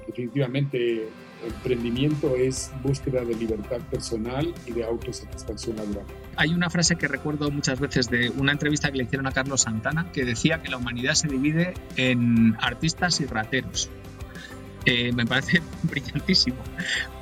Definitivamente, 0.08 1.10
emprendimiento 1.46 2.36
es 2.36 2.72
búsqueda 2.84 3.24
de 3.24 3.36
libertad 3.36 3.80
personal 3.92 4.54
y 4.66 4.72
de 4.72 4.84
autosatisfacción 4.84 5.78
laboral. 5.78 6.06
Hay 6.38 6.54
una 6.54 6.70
frase 6.70 6.96
que 6.96 7.08
recuerdo 7.08 7.50
muchas 7.52 7.80
veces 7.80 8.10
de 8.10 8.30
una 8.30 8.52
entrevista 8.52 8.92
que 8.92 8.98
le 8.98 9.04
hicieron 9.04 9.28
a 9.28 9.32
Carlos 9.32 9.62
Santana 9.62 10.12
que 10.12 10.26
decía 10.26 10.62
que 10.62 10.70
la 10.70 10.78
humanidad 10.78 11.14
se 11.14 11.28
divide 11.28 11.74
en 11.96 12.56
artistas 12.60 13.20
y 13.22 13.26
rateros. 13.26 13.90
Me 14.86 15.26
parece 15.26 15.62
brillantísimo, 15.84 16.58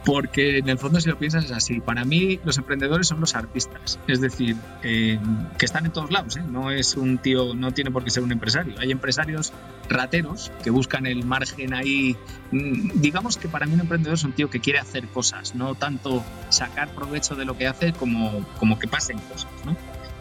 porque 0.05 0.58
en 0.58 0.70
el 0.70 0.77
fondo 0.77 1.00
si 1.00 1.10
lo 1.10 1.17
piensas 1.17 1.46
es 1.46 1.51
así. 1.51 1.79
Para 1.79 2.03
mí 2.03 2.39
los 2.43 2.58
emprendedores 2.58 3.08
son 3.08 3.20
los 3.20 3.36
artistas, 3.36 4.00
es 4.08 4.20
decir, 4.20 4.58
eh, 4.84 5.20
que 5.58 5.65
están 5.65 5.86
en 5.86 5.91
todos 5.91 6.12
lados. 6.12 6.36
¿eh? 6.38 6.43
No 6.46 6.72
es 6.72 6.96
un 6.96 7.17
tío, 7.17 7.53
no 7.53 7.72
tiene 7.72 7.91
por 7.91 8.03
qué 8.03 8.10
ser 8.10 8.24
un 8.24 8.32
empresario. 8.32 8.75
Hay 8.79 8.91
empresarios 8.91 9.53
rateros 9.89 10.51
que 10.63 10.70
buscan 10.70 11.05
el 11.05 11.24
margen 11.24 11.74
ahí. 11.74 12.17
Mm, 12.51 12.91
digamos 12.96 13.38
que 13.38 13.48
para 13.48 13.65
mí 13.65 13.74
un 13.74 13.82
emprendedor 13.82 14.15
es 14.15 14.24
un 14.24 14.34
tío 14.34 14.50
que 14.50 14.60
quiere 14.60 14.79
hacer 14.79 15.08
cosas, 15.08 15.55
no 15.55 15.75
tanto 15.75 16.24
sacar 16.50 16.89
provecho 16.93 17.36
de 17.36 17.46
lo 17.46 17.58
que 17.58 17.67
hace 17.67 17.93
como, 17.93 18.46
como 18.60 18.77
que 18.77 18.88
pasen 18.88 19.20
cosas. 19.20 19.50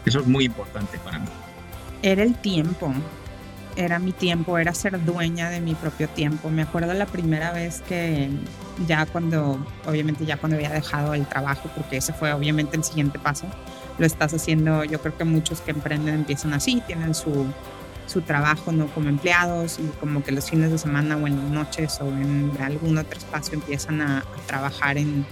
Eso 0.05 0.19
es 0.19 0.27
muy 0.27 0.45
importante 0.45 0.97
para 0.99 1.19
mí. 1.19 1.27
Era 2.01 2.23
el 2.23 2.35
tiempo 2.35 2.93
era 3.75 3.99
mi 3.99 4.11
tiempo, 4.11 4.57
era 4.57 4.73
ser 4.73 5.03
dueña 5.03 5.49
de 5.49 5.61
mi 5.61 5.75
propio 5.75 6.07
tiempo. 6.09 6.49
Me 6.49 6.61
acuerdo 6.61 6.93
la 6.93 7.05
primera 7.05 7.51
vez 7.51 7.81
que 7.81 8.29
ya 8.87 9.05
cuando, 9.05 9.65
obviamente 9.85 10.25
ya 10.25 10.37
cuando 10.37 10.57
había 10.57 10.71
dejado 10.71 11.13
el 11.13 11.25
trabajo, 11.25 11.69
porque 11.75 11.97
ese 11.97 12.13
fue 12.13 12.33
obviamente 12.33 12.77
el 12.77 12.83
siguiente 12.83 13.19
paso, 13.19 13.47
lo 13.97 14.05
estás 14.05 14.33
haciendo, 14.33 14.83
yo 14.83 14.99
creo 15.01 15.17
que 15.17 15.23
muchos 15.23 15.61
que 15.61 15.71
emprenden 15.71 16.15
empiezan 16.15 16.53
así, 16.53 16.81
tienen 16.87 17.13
su, 17.13 17.45
su 18.07 18.21
trabajo 18.21 18.71
no 18.71 18.87
como 18.87 19.09
empleados 19.09 19.79
y 19.79 19.83
como 19.99 20.23
que 20.23 20.31
los 20.31 20.49
fines 20.49 20.71
de 20.71 20.77
semana 20.77 21.17
o 21.17 21.27
en 21.27 21.37
las 21.37 21.51
noches 21.51 21.99
o 22.01 22.07
en 22.07 22.51
algún 22.59 22.97
otro 22.97 23.17
espacio 23.17 23.55
empiezan 23.55 24.01
a, 24.01 24.23
trabajar 24.47 24.97
en, 24.97 25.25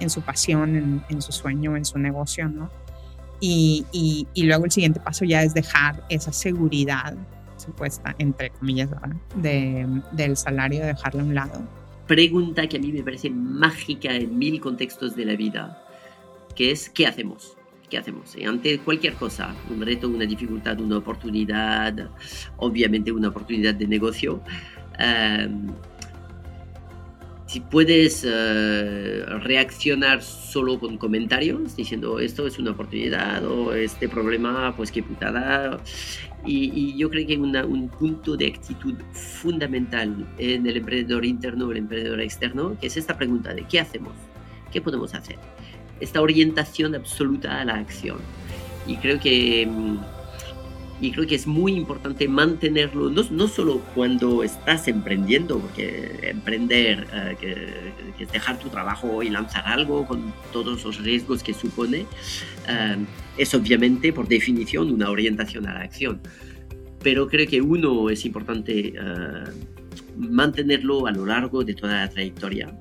en, 0.00 0.10
su 0.10 0.22
pasión, 0.22 1.04
en, 1.08 1.22
su 1.22 1.32
sueño, 1.32 1.76
en 1.76 1.84
su 1.84 1.98
negocio, 1.98 2.48
¿no? 2.48 2.70
Y, 3.40 3.84
y 4.32 4.42
luego 4.44 4.64
el 4.64 4.70
siguiente 4.70 5.00
paso 5.00 5.26
ya 5.26 5.42
es 5.42 5.52
dejar 5.52 6.02
esa 6.08 6.32
seguridad 6.32 7.14
supuesta, 7.64 8.14
entre 8.18 8.50
comillas, 8.50 8.90
de, 9.36 9.86
del 10.12 10.36
salario, 10.36 10.84
dejarlo 10.84 11.20
a 11.20 11.24
un 11.24 11.34
lado. 11.34 11.62
Pregunta 12.06 12.66
que 12.66 12.76
a 12.76 12.80
mí 12.80 12.92
me 12.92 13.02
parece 13.02 13.30
mágica 13.30 14.14
en 14.14 14.38
mil 14.38 14.60
contextos 14.60 15.16
de 15.16 15.24
la 15.24 15.36
vida, 15.36 15.82
que 16.54 16.70
es 16.70 16.90
¿qué 16.90 17.06
hacemos? 17.06 17.56
¿Qué 17.88 17.98
hacemos? 17.98 18.36
Ante 18.46 18.78
cualquier 18.78 19.14
cosa, 19.14 19.54
un 19.70 19.80
reto, 19.80 20.08
una 20.08 20.26
dificultad, 20.26 20.80
una 20.80 20.98
oportunidad, 20.98 22.10
obviamente 22.56 23.12
una 23.12 23.28
oportunidad 23.28 23.74
de 23.74 23.86
negocio, 23.86 24.40
eh, 24.98 25.48
si 27.54 27.60
puedes 27.60 28.26
eh, 28.26 29.24
reaccionar 29.42 30.22
solo 30.22 30.80
con 30.80 30.98
comentarios 30.98 31.76
diciendo 31.76 32.18
esto 32.18 32.48
es 32.48 32.58
una 32.58 32.72
oportunidad 32.72 33.44
o 33.46 33.72
este 33.72 34.08
problema, 34.08 34.74
pues 34.76 34.90
qué 34.90 35.04
putada. 35.04 35.78
Y, 36.46 36.94
yo 36.96 37.08
creo 37.10 37.26
que 37.26 37.32
hay 37.32 37.38
un 37.38 37.88
punto 37.88 38.36
de 38.36 38.46
actitud 38.46 38.94
fundamental 39.12 40.26
en 40.38 40.66
el 40.66 40.76
emprendedor 40.76 41.24
interno 41.24 41.66
o 41.66 41.70
el 41.72 41.78
emprendedor 41.78 42.20
externo, 42.20 42.76
que 42.78 42.88
es 42.88 42.96
esta 42.96 43.16
pregunta 43.16 43.54
de 43.54 43.64
qué 43.64 43.80
hacemos, 43.80 44.12
qué 44.70 44.80
podemos 44.80 45.14
hacer. 45.14 45.38
Esta 46.00 46.20
orientación 46.20 46.94
absoluta 46.94 47.60
a 47.60 47.64
la 47.64 47.74
acción. 47.76 48.18
y 48.86 48.96
creo 48.96 49.18
que 49.18 49.66
mm, 49.66 49.96
y 51.00 51.10
creo 51.10 51.26
que 51.26 51.34
es 51.34 51.46
muy 51.46 51.72
importante 51.72 52.28
mantenerlo, 52.28 53.10
no, 53.10 53.22
no 53.30 53.48
solo 53.48 53.80
cuando 53.94 54.42
estás 54.44 54.86
emprendiendo, 54.86 55.58
porque 55.58 56.30
emprender, 56.30 57.06
eh, 57.12 57.36
que, 57.40 58.22
es 58.22 58.32
dejar 58.32 58.58
tu 58.58 58.68
trabajo 58.68 59.22
y 59.22 59.28
lanzar 59.28 59.66
algo 59.66 60.06
con 60.06 60.32
todos 60.52 60.84
los 60.84 61.02
riesgos 61.02 61.42
que 61.42 61.52
supone, 61.52 62.06
eh, 62.68 62.96
es 63.36 63.54
obviamente 63.54 64.12
por 64.12 64.28
definición 64.28 64.92
una 64.92 65.10
orientación 65.10 65.66
a 65.66 65.74
la 65.74 65.80
acción. 65.80 66.20
Pero 67.02 67.26
creo 67.28 67.46
que 67.48 67.60
uno 67.60 68.08
es 68.08 68.24
importante 68.24 68.94
eh, 68.96 69.44
mantenerlo 70.16 71.06
a 71.06 71.10
lo 71.10 71.26
largo 71.26 71.64
de 71.64 71.74
toda 71.74 71.96
la 71.96 72.08
trayectoria. 72.08 72.72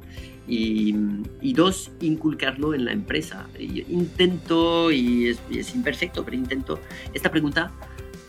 Y, 0.46 0.94
y, 1.42 1.54
dos, 1.54 1.92
inculcarlo 2.02 2.74
en 2.74 2.84
la 2.84 2.92
empresa. 2.92 3.48
Intento, 3.58 4.92
y 4.92 5.28
es, 5.28 5.42
es 5.50 5.74
imperfecto, 5.74 6.24
pero 6.26 6.36
intento, 6.36 6.82
esta 7.14 7.32
pregunta 7.32 7.72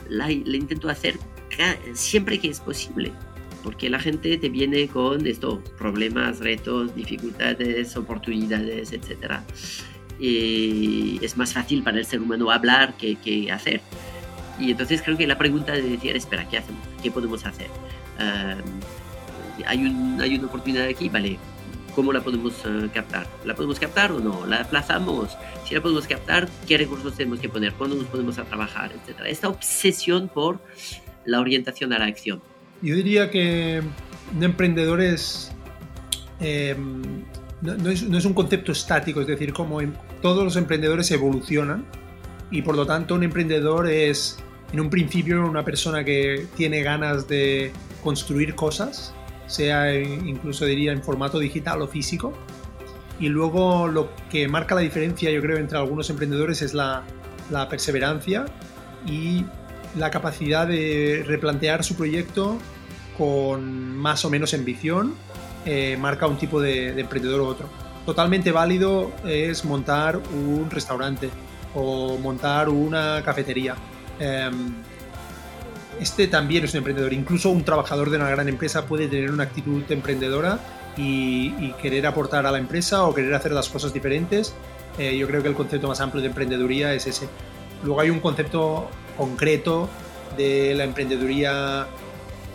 la, 0.08 0.30
intento 0.30 0.88
hacer 0.88 1.18
siempre 1.94 2.38
que 2.40 2.48
es 2.48 2.60
posible, 2.60 3.12
porque 3.62 3.88
la 3.88 3.98
gente 3.98 4.36
te 4.36 4.48
viene 4.48 4.88
con 4.88 5.26
estos 5.26 5.58
problemas, 5.78 6.40
retos, 6.40 6.94
dificultades, 6.94 7.96
oportunidades, 7.96 8.92
etc. 8.92 9.40
Y 10.18 11.18
es 11.22 11.36
más 11.36 11.52
fácil 11.52 11.82
para 11.82 11.98
el 11.98 12.06
ser 12.06 12.20
humano 12.20 12.50
hablar 12.50 12.96
que, 12.96 13.16
que 13.16 13.50
hacer. 13.50 13.80
Y 14.58 14.70
entonces 14.70 15.02
creo 15.02 15.16
que 15.16 15.26
la 15.26 15.38
pregunta 15.38 15.72
de 15.72 15.82
decir, 15.82 16.16
espera, 16.16 16.48
¿qué 16.48 16.58
hacemos? 16.58 16.82
¿Qué 17.02 17.10
podemos 17.10 17.44
hacer? 17.44 17.68
hay, 19.66 19.84
un, 19.84 20.20
hay 20.20 20.36
una 20.36 20.46
oportunidad 20.46 20.86
aquí, 20.86 21.08
vale, 21.08 21.38
¿Cómo 21.94 22.12
la 22.12 22.22
podemos 22.22 22.54
eh, 22.64 22.88
captar? 22.92 23.26
¿La 23.44 23.54
podemos 23.54 23.78
captar 23.78 24.10
o 24.12 24.18
no? 24.18 24.46
¿La 24.46 24.62
aplazamos? 24.62 25.36
Si 25.64 25.74
la 25.74 25.80
podemos 25.80 26.06
captar, 26.06 26.48
¿qué 26.66 26.76
recursos 26.76 27.14
tenemos 27.14 27.38
que 27.38 27.48
poner? 27.48 27.72
¿Cuándo 27.74 27.96
nos 27.96 28.06
podemos 28.06 28.38
a 28.38 28.44
trabajar? 28.44 28.92
Etcétera. 28.92 29.28
Esta 29.28 29.48
obsesión 29.48 30.28
por 30.28 30.60
la 31.24 31.40
orientación 31.40 31.92
a 31.92 31.98
la 31.98 32.06
acción. 32.06 32.42
Yo 32.82 32.96
diría 32.96 33.30
que 33.30 33.82
un 34.34 34.42
emprendedor 34.42 35.00
es, 35.00 35.52
em, 36.40 37.24
no, 37.62 37.90
es, 37.90 38.02
no, 38.02 38.18
es, 38.18 38.24
un 38.24 38.34
concepto 38.34 38.72
estático, 38.72 39.20
es 39.20 39.26
decir, 39.26 39.52
como 39.52 39.80
todos 40.20 40.42
los 40.42 40.56
emprendedores 40.56 41.10
evolucionan 41.12 41.86
y 42.50 42.62
por 42.62 42.76
lo 42.76 42.86
tanto 42.86 43.14
un 43.14 43.22
emprendedor 43.22 43.88
es 43.88 44.38
en 44.72 44.80
un 44.80 44.90
principio 44.90 45.46
una 45.46 45.64
persona 45.64 46.04
que 46.04 46.46
tiene 46.56 46.82
ganas 46.82 47.28
de 47.28 47.72
construir 48.02 48.54
cosas 48.54 49.14
sea 49.46 49.94
incluso 49.94 50.64
diría 50.64 50.92
en 50.92 51.02
formato 51.02 51.38
digital 51.38 51.82
o 51.82 51.88
físico. 51.88 52.32
Y 53.20 53.28
luego 53.28 53.86
lo 53.86 54.10
que 54.30 54.48
marca 54.48 54.74
la 54.74 54.80
diferencia, 54.80 55.30
yo 55.30 55.40
creo, 55.40 55.58
entre 55.58 55.78
algunos 55.78 56.10
emprendedores 56.10 56.62
es 56.62 56.74
la, 56.74 57.04
perseverancia 57.70 58.46
y 59.06 59.44
la 59.96 60.10
capacidad 60.10 60.66
de 60.66 61.22
replantear 61.26 61.84
su 61.84 61.94
proyecto 61.94 62.58
con 63.16 63.96
más 63.96 64.24
o 64.24 64.30
menos 64.30 64.54
ambición, 64.54 65.14
eh, 65.64 65.96
marca 66.00 66.26
un 66.26 66.36
tipo 66.36 66.60
de, 66.60 66.98
emprendedor 66.98 67.40
u 67.40 67.44
otro. 67.46 67.68
Totalmente 68.04 68.50
válido 68.50 69.12
es 69.24 69.64
montar 69.64 70.16
un 70.16 70.68
restaurante 70.70 71.30
o 71.74 72.18
montar 72.18 72.68
una 72.68 73.22
cafetería. 73.24 73.76
Em, 74.18 74.74
este 76.00 76.26
también 76.28 76.64
es 76.64 76.72
un 76.74 76.78
emprendedor. 76.78 77.12
Incluso 77.12 77.50
un 77.50 77.64
trabajador 77.64 78.10
de 78.10 78.16
una 78.16 78.30
gran 78.30 78.48
empresa 78.48 78.86
puede 78.86 79.08
tener 79.08 79.30
una 79.30 79.44
actitud 79.44 79.82
emprendedora 79.90 80.58
y, 80.96 81.72
querer 81.82 82.06
aportar 82.06 82.46
a 82.46 82.52
la 82.52 82.58
empresa 82.58 83.04
o 83.04 83.14
querer 83.14 83.34
hacer 83.34 83.52
las 83.52 83.68
cosas 83.68 83.92
diferentes. 83.92 84.54
Eh, 84.98 85.16
yo 85.16 85.26
creo 85.26 85.42
que 85.42 85.48
el 85.48 85.54
concepto 85.54 85.88
más 85.88 86.00
amplio 86.00 86.22
de 86.22 86.28
emprendeduría 86.28 86.94
es 86.94 87.06
ese. 87.06 87.28
Luego 87.82 88.00
hay 88.00 88.10
un 88.10 88.20
concepto 88.20 88.88
concreto 89.16 89.88
de 90.36 90.74
la 90.74 90.84
emprendeduría, 90.84 91.86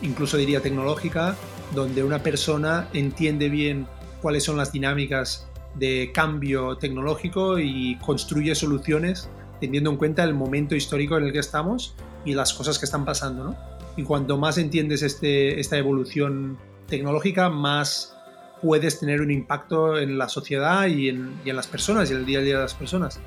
incluso 0.01 0.37
diría 0.37 0.61
tecnológica, 0.61 1.35
donde 1.73 2.03
una 2.03 2.23
persona 2.23 2.87
entiende 2.93 3.49
bien 3.49 3.87
cuáles 4.21 4.43
son 4.43 4.57
las 4.57 4.71
dinámicas 4.71 5.47
de 5.75 6.11
cambio 6.13 6.77
tecnológico 6.77 7.59
y 7.59 7.97
construye 7.97 8.55
soluciones 8.55 9.29
teniendo 9.59 9.89
en 9.89 9.97
cuenta 9.97 10.23
el 10.23 10.33
momento 10.33 10.75
histórico 10.75 11.17
en 11.17 11.25
el 11.25 11.33
que 11.33 11.39
estamos 11.39 11.95
y 12.25 12.33
las 12.33 12.53
cosas 12.53 12.79
que 12.79 12.85
están 12.85 13.05
pasando, 13.05 13.43
¿no? 13.43 13.57
Y 13.97 14.03
cuanto 14.03 14.37
más 14.37 14.57
entiendes 14.57 15.01
este, 15.01 15.59
esta 15.59 15.77
evolución 15.77 16.57
tecnológica, 16.87 17.49
más 17.49 18.15
puedes 18.61 18.99
tener 18.99 19.21
un 19.21 19.31
impacto 19.31 19.97
en 19.97 20.17
la 20.17 20.29
sociedad 20.29 20.87
y 20.87 21.09
en, 21.09 21.33
y 21.45 21.49
en, 21.49 21.55
las 21.55 21.67
personas 21.67 22.09
y 22.09 22.13
en 22.13 22.19
el 22.19 22.25
día 22.25 22.39
a 22.39 22.41
día 22.41 22.55
de 22.55 22.61
las 22.63 22.73
personas. 22.73 23.19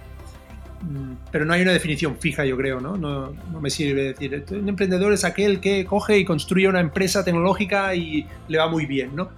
Mm, 0.83 1.13
pero 1.31 1.45
no 1.45 1.55
hay 1.55 1.63
una 1.63 1.73
definición 1.73 2.17
fija, 2.19 2.45
yo 2.45 2.57
creo, 2.57 2.81
¿no? 2.81 2.97
No, 2.97 3.33
me 3.61 3.71
sirve 3.71 4.15
decir, 4.15 4.45
un 4.51 4.69
emprendedor 4.69 5.13
es 5.13 5.25
aquel 5.25 5.61
que 5.61 5.85
coge 5.85 6.19
y 6.19 6.25
construye 6.25 6.69
una 6.69 6.81
empresa 6.81 7.25
tecnológica 7.25 7.95
y 7.95 8.27
le 8.49 8.59
va 8.59 8.69
muy 8.69 8.87
bien, 8.87 9.15
¿no? 9.15 9.31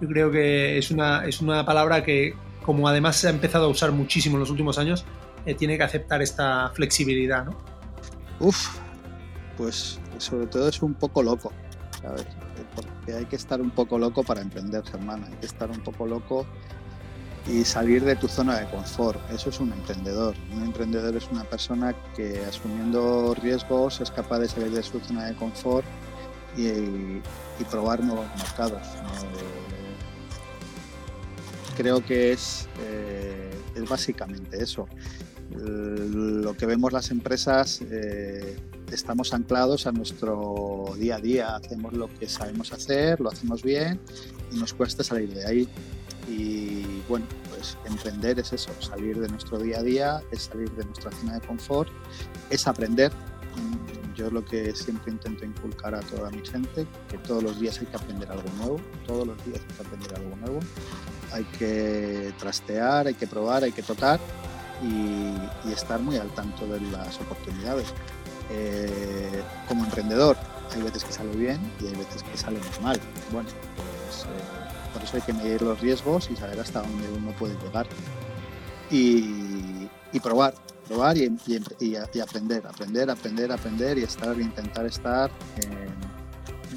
Yo 0.00 0.08
creo 0.08 0.30
que 0.30 0.78
es 0.78 0.90
una, 0.90 1.24
es 1.26 1.40
una 1.40 1.64
palabra 1.64 2.04
que, 2.04 2.34
como 2.62 2.86
además 2.86 3.16
se 3.16 3.28
ha 3.28 3.30
empezado 3.30 3.64
a 3.66 3.68
usar 3.68 3.92
muchísimo 3.92 4.36
en 4.36 4.40
los 4.40 4.50
últimos 4.50 4.78
años, 4.78 5.04
eh, 5.46 5.54
tiene 5.54 5.76
que 5.76 5.84
aceptar 5.84 6.22
esta 6.22 6.70
flexibilidad, 6.74 7.44
¿no? 7.44 7.56
Uf, 8.40 8.78
pues 9.56 10.00
sobre 10.18 10.46
todo 10.46 10.68
es 10.68 10.82
un 10.82 10.94
poco 10.94 11.22
loco, 11.22 11.52
¿sabes? 12.00 12.26
Porque 12.74 13.14
hay 13.14 13.24
que 13.26 13.36
estar 13.36 13.60
un 13.60 13.70
poco 13.70 13.98
loco 13.98 14.22
para 14.22 14.40
emprender, 14.40 14.84
Germán, 14.84 15.24
hay 15.24 15.34
que 15.34 15.46
estar 15.46 15.70
un 15.70 15.80
poco 15.80 16.06
loco 16.06 16.46
y 17.46 17.64
salir 17.64 18.04
de 18.04 18.16
tu 18.16 18.28
zona 18.28 18.58
de 18.60 18.66
confort. 18.70 19.18
Eso 19.30 19.50
es 19.50 19.60
un 19.60 19.72
emprendedor. 19.72 20.34
Un 20.54 20.62
emprendedor 20.62 21.16
es 21.16 21.28
una 21.30 21.44
persona 21.44 21.94
que 22.14 22.44
asumiendo 22.46 23.34
riesgos 23.34 24.00
es 24.00 24.10
capaz 24.10 24.40
de 24.40 24.48
salir 24.48 24.70
de 24.70 24.82
su 24.82 25.00
zona 25.00 25.26
de 25.26 25.34
confort 25.34 25.86
y, 26.56 27.20
probar 27.70 28.02
nuevos 28.02 28.26
mercados. 28.38 28.80
Creo 31.76 32.04
que 32.04 32.32
es, 32.32 32.68
eh, 32.80 33.50
es 33.74 33.88
básicamente 33.88 34.62
eso. 34.62 34.88
Lo 35.50 36.56
que 36.56 36.66
vemos 36.66 36.92
las 36.92 37.10
empresas 37.10 37.80
eh, 37.90 38.56
estamos 38.92 39.34
anclados 39.34 39.86
a 39.86 39.92
nuestro 39.92 40.94
día 40.96 41.16
a 41.16 41.20
día, 41.20 41.56
hacemos 41.56 41.92
lo 41.92 42.08
que 42.18 42.28
sabemos 42.28 42.72
hacer, 42.72 43.20
lo 43.20 43.30
hacemos 43.30 43.62
bien 43.62 44.00
y 44.52 44.58
nos 44.58 44.72
cuesta 44.72 45.02
salir 45.02 45.34
de 45.34 45.46
ahí. 45.46 45.68
Y 46.28 47.02
bueno, 47.08 47.26
pues 47.48 47.76
emprender 47.84 48.38
es 48.38 48.52
eso, 48.52 48.70
salir 48.78 49.18
de 49.18 49.28
nuestro 49.28 49.58
día 49.58 49.78
a 49.78 49.82
día, 49.82 50.22
es 50.30 50.42
salir 50.42 50.70
de 50.72 50.84
nuestra 50.84 51.10
zona 51.10 51.34
de 51.34 51.46
confort, 51.46 51.90
es 52.48 52.66
aprender. 52.68 53.10
Yo 54.14 54.30
lo 54.30 54.44
que 54.44 54.74
siempre 54.74 55.12
intento 55.12 55.44
inculcar 55.44 55.94
a 55.94 56.00
toda 56.00 56.30
mi 56.30 56.44
gente, 56.46 56.86
que 57.08 57.18
todos 57.18 57.42
los 57.42 57.58
días 57.58 57.80
hay 57.80 57.86
que 57.86 57.96
aprender 57.96 58.30
algo 58.30 58.48
nuevo, 58.58 58.80
todos 59.06 59.26
los 59.26 59.44
días 59.46 59.60
hay 59.60 59.76
que 59.76 59.82
aprender 59.82 60.14
algo 60.14 60.36
nuevo, 60.36 60.60
hay 61.32 61.44
que 61.58 62.32
trastear, 62.38 63.06
hay 63.06 63.14
que 63.14 63.26
probar, 63.26 63.64
hay 63.64 63.72
que 63.72 63.82
tocar 63.82 64.20
y, 64.82 65.70
estar 65.70 66.00
muy 66.00 66.16
al 66.16 66.30
tanto 66.30 66.66
de 66.66 66.80
las 66.80 67.20
oportunidades. 67.20 67.88
Eh, 68.50 69.42
como 69.68 69.84
emprendedor 69.84 70.36
hay 70.74 70.82
veces 70.82 71.04
que 71.04 71.12
sale 71.12 71.30
bien 71.36 71.60
y 71.80 71.86
hay 71.86 71.94
veces 71.94 72.22
que 72.22 72.36
sale 72.36 72.58
muy 72.58 72.84
mal. 72.84 73.00
Bueno, 73.30 73.48
pues 73.76 74.24
eh, 74.24 74.92
por 74.92 75.02
eso 75.02 75.16
hay 75.16 75.22
que 75.22 75.32
medir 75.32 75.62
los 75.62 75.80
riesgos 75.80 76.28
y 76.30 76.36
saber 76.36 76.58
hasta 76.60 76.82
dónde 76.82 77.08
uno 77.16 77.32
puede 77.38 77.54
llegar. 77.62 77.86
Y, 78.90 79.88
probar, 80.20 80.54
probar 80.88 81.16
y, 81.16 81.26
aprender, 82.20 82.66
aprender, 82.66 83.10
aprender, 83.10 83.52
aprender 83.52 83.98
y 83.98 84.02
estar, 84.02 84.38
intentar 84.40 84.84
estar, 84.86 85.30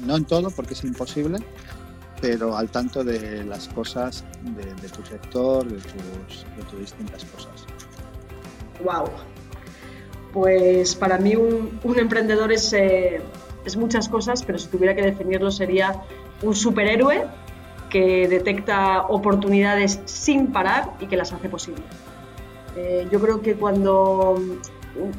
no 0.06 0.16
en 0.16 0.24
todo 0.24 0.50
porque 0.50 0.74
es 0.74 0.84
imposible, 0.84 1.38
pero 2.20 2.56
al 2.56 2.70
tanto 2.70 3.02
de 3.04 3.44
las 3.44 3.68
cosas 3.68 4.24
de, 4.42 4.88
tu 4.88 5.04
sector, 5.04 5.66
de 5.66 5.76
tus, 5.76 6.46
de 6.56 6.62
tus 6.70 6.80
distintas 6.80 7.24
cosas. 7.24 7.66
Wow, 8.84 9.06
pues 10.34 10.94
para 10.94 11.16
mí 11.18 11.36
un, 11.36 11.80
emprendedor 11.96 12.52
eh, 12.52 13.20
es, 13.64 13.76
muchas 13.76 14.08
cosas, 14.08 14.42
pero 14.42 14.58
si 14.58 14.68
tuviera 14.68 14.94
que 14.94 15.02
definirlo 15.02 15.50
sería 15.50 16.02
un 16.42 16.54
superhéroe 16.54 17.24
que 17.88 18.28
detecta 18.28 19.02
oportunidades 19.02 20.00
sin 20.04 20.48
parar 20.48 20.92
y 21.00 21.06
que 21.06 21.16
las 21.16 21.32
hace 21.32 21.48
posible. 21.48 21.82
Eh, 22.76 23.08
yo 23.10 23.20
creo 23.20 23.40
que 23.40 23.54
cuando 23.54 24.34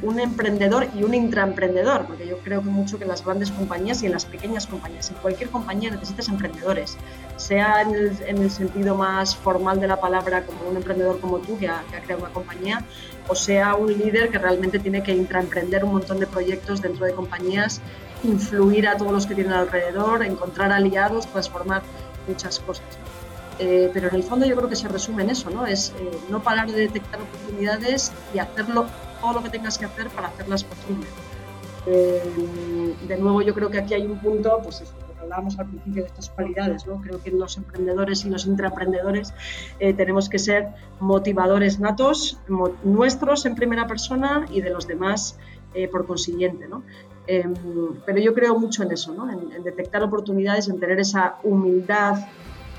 un 0.02 0.18
emprendedor 0.18 0.86
y 0.94 1.02
un 1.02 1.14
intraemprendedor, 1.14 2.06
porque 2.06 2.26
yo 2.26 2.38
creo 2.38 2.62
que 2.62 2.68
mucho 2.68 2.96
que 2.98 3.04
en 3.04 3.10
las 3.10 3.24
grandes 3.24 3.50
compañías 3.50 4.02
y 4.02 4.06
en 4.06 4.12
las 4.12 4.24
pequeñas 4.24 4.66
compañías, 4.66 5.10
en 5.10 5.16
cualquier 5.16 5.50
compañía 5.50 5.90
necesitas 5.90 6.28
emprendedores, 6.28 6.96
sea 7.36 7.82
en 7.82 7.94
el, 7.94 8.50
sentido 8.50 8.94
más 8.96 9.36
formal 9.36 9.80
de 9.80 9.88
la 9.88 10.00
palabra, 10.00 10.44
como 10.44 10.70
un 10.70 10.76
emprendedor 10.76 11.20
como 11.20 11.38
tú 11.38 11.58
que 11.58 11.68
ha, 11.68 11.82
creado 12.04 12.22
una 12.22 12.32
compañía, 12.32 12.84
o 13.28 13.34
sea 13.34 13.74
un 13.74 13.92
líder 13.92 14.30
que 14.30 14.38
realmente 14.38 14.78
tiene 14.78 15.02
que 15.02 15.12
intraemprender 15.12 15.84
un 15.84 15.92
montón 15.92 16.20
de 16.20 16.26
proyectos 16.26 16.82
dentro 16.82 17.06
de 17.06 17.12
compañías, 17.12 17.80
influir 18.24 18.88
a 18.88 18.96
todos 18.96 19.12
los 19.12 19.26
que 19.26 19.34
tienen 19.34 19.52
alrededor, 19.52 20.24
encontrar 20.24 20.72
aliados, 20.72 21.26
transformar 21.26 21.82
muchas 22.26 22.58
cosas. 22.60 22.84
Eh, 23.58 23.90
pero 23.92 24.08
en 24.08 24.16
el 24.16 24.22
fondo 24.22 24.44
yo 24.44 24.54
creo 24.54 24.68
que 24.68 24.76
se 24.76 24.88
resume 24.88 25.22
en 25.22 25.30
eso, 25.30 25.48
¿no? 25.50 25.66
Es 25.66 25.94
eh, 25.98 26.18
no 26.28 26.42
parar 26.42 26.70
de 26.70 26.78
detectar 26.78 27.20
oportunidades 27.22 28.12
y 28.34 28.38
hacerlo 28.38 28.86
todo 29.20 29.32
lo 29.34 29.42
que 29.42 29.48
tengas 29.48 29.78
que 29.78 29.86
hacer 29.86 30.08
para 30.10 30.28
hacerlas 30.28 30.64
posibles. 30.64 31.08
Eh, 31.86 32.94
de 33.06 33.16
nuevo, 33.16 33.40
yo 33.42 33.54
creo 33.54 33.70
que 33.70 33.78
aquí 33.78 33.94
hay 33.94 34.04
un 34.04 34.18
punto, 34.18 34.60
pues 34.62 34.82
eso, 34.82 34.92
hablábamos 35.26 35.58
al 35.58 35.66
principio 35.66 36.02
de 36.02 36.08
estas 36.08 36.30
cualidades, 36.30 36.86
¿no? 36.86 37.00
Creo 37.02 37.22
que 37.22 37.30
los 37.30 37.56
emprendedores 37.56 38.24
y 38.24 38.30
los 38.30 38.46
intraemprendedores 38.46 39.34
eh, 39.78 39.92
tenemos 39.92 40.28
que 40.28 40.38
ser 40.38 40.68
motivadores 41.00 41.78
natos, 41.78 42.38
nuestros 42.84 43.44
en 43.46 43.54
primera 43.54 43.86
persona 43.86 44.46
y 44.50 44.60
de 44.60 44.70
los 44.70 44.86
demás 44.86 45.38
eh, 45.74 45.88
por 45.88 46.06
consiguiente, 46.06 46.68
¿no? 46.68 46.82
Em, 47.26 47.54
pero 48.06 48.18
yo 48.20 48.32
creo 48.34 48.58
mucho 48.58 48.84
en 48.84 48.92
eso, 48.92 49.12
¿no? 49.12 49.28
En, 49.30 49.62
detectar 49.64 50.02
oportunidades, 50.02 50.68
en 50.68 50.78
tener 50.78 51.00
esa 51.00 51.36
humildad, 51.42 52.24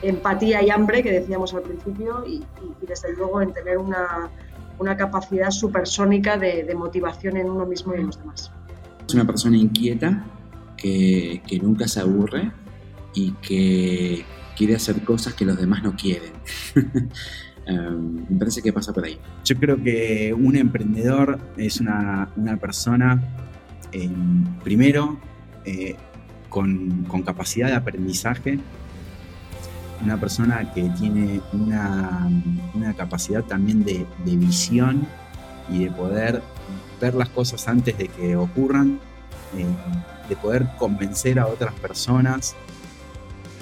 empatía 0.02 0.64
y 0.64 0.70
hambre 0.70 1.04
que 1.04 1.12
decíamos 1.12 1.54
al 1.54 1.64
principio 1.64 2.24
y, 2.26 2.44
desde 2.88 3.14
luego 3.14 3.42
en 3.42 3.52
tener 3.52 3.78
una, 3.78 4.30
una 4.80 4.96
capacidad 4.96 5.52
supersónica 5.52 6.38
de, 6.38 6.64
de 6.64 6.76
motivación 6.76 7.36
en 7.36 7.50
uno 7.50 7.66
mismo 7.66 7.94
y 7.94 7.98
en 7.98 8.06
los 8.06 8.18
demás. 8.18 8.52
Es 9.06 9.14
una 9.14 9.26
persona 9.26 9.58
inquieta 9.58 10.24
que, 10.78 11.42
nunca 11.62 11.88
se 11.88 12.00
aburre 12.00 12.52
y 13.14 13.32
que 13.34 14.26
quiere 14.56 14.76
hacer 14.76 15.04
cosas 15.04 15.34
que 15.34 15.46
los 15.46 15.58
demás 15.58 15.84
no 15.84 15.96
quieren. 15.96 16.32
Um, 17.68 18.26
me 18.30 18.38
parece 18.40 18.62
que 18.62 18.72
pasa 18.72 18.94
por 18.94 19.06
ahí. 19.06 19.20
Yo 19.44 19.58
creo 19.58 19.82
que 19.82 20.34
un 20.34 20.56
emprendedor 20.56 21.40
es 21.58 21.82
una, 21.82 22.30
una 22.36 22.58
persona, 22.58 23.22
eh, 23.92 24.10
primero, 24.64 25.20
eh, 25.66 25.96
con, 26.50 27.04
con, 27.06 27.24
capacidad 27.24 27.68
de 27.68 27.76
aprendizaje, 27.76 28.60
una 30.04 30.20
persona 30.20 30.72
que 30.74 30.90
tiene 30.98 31.42
una, 31.54 32.30
una 32.74 32.94
capacidad 32.94 33.44
también 33.44 33.84
de, 33.84 34.06
de 34.26 34.36
visión 34.38 35.08
y 35.70 35.86
de 35.86 35.92
poder 35.92 36.42
ver 37.02 37.16
las 37.16 37.30
cosas 37.30 37.68
antes 37.68 37.98
de 37.98 38.08
que 38.08 38.36
ocurran, 38.36 39.00
eh, 39.56 39.66
de 40.30 40.36
poder 40.36 40.68
convencer 40.78 41.40
a 41.40 41.48
otras 41.48 41.74
personas 41.76 42.56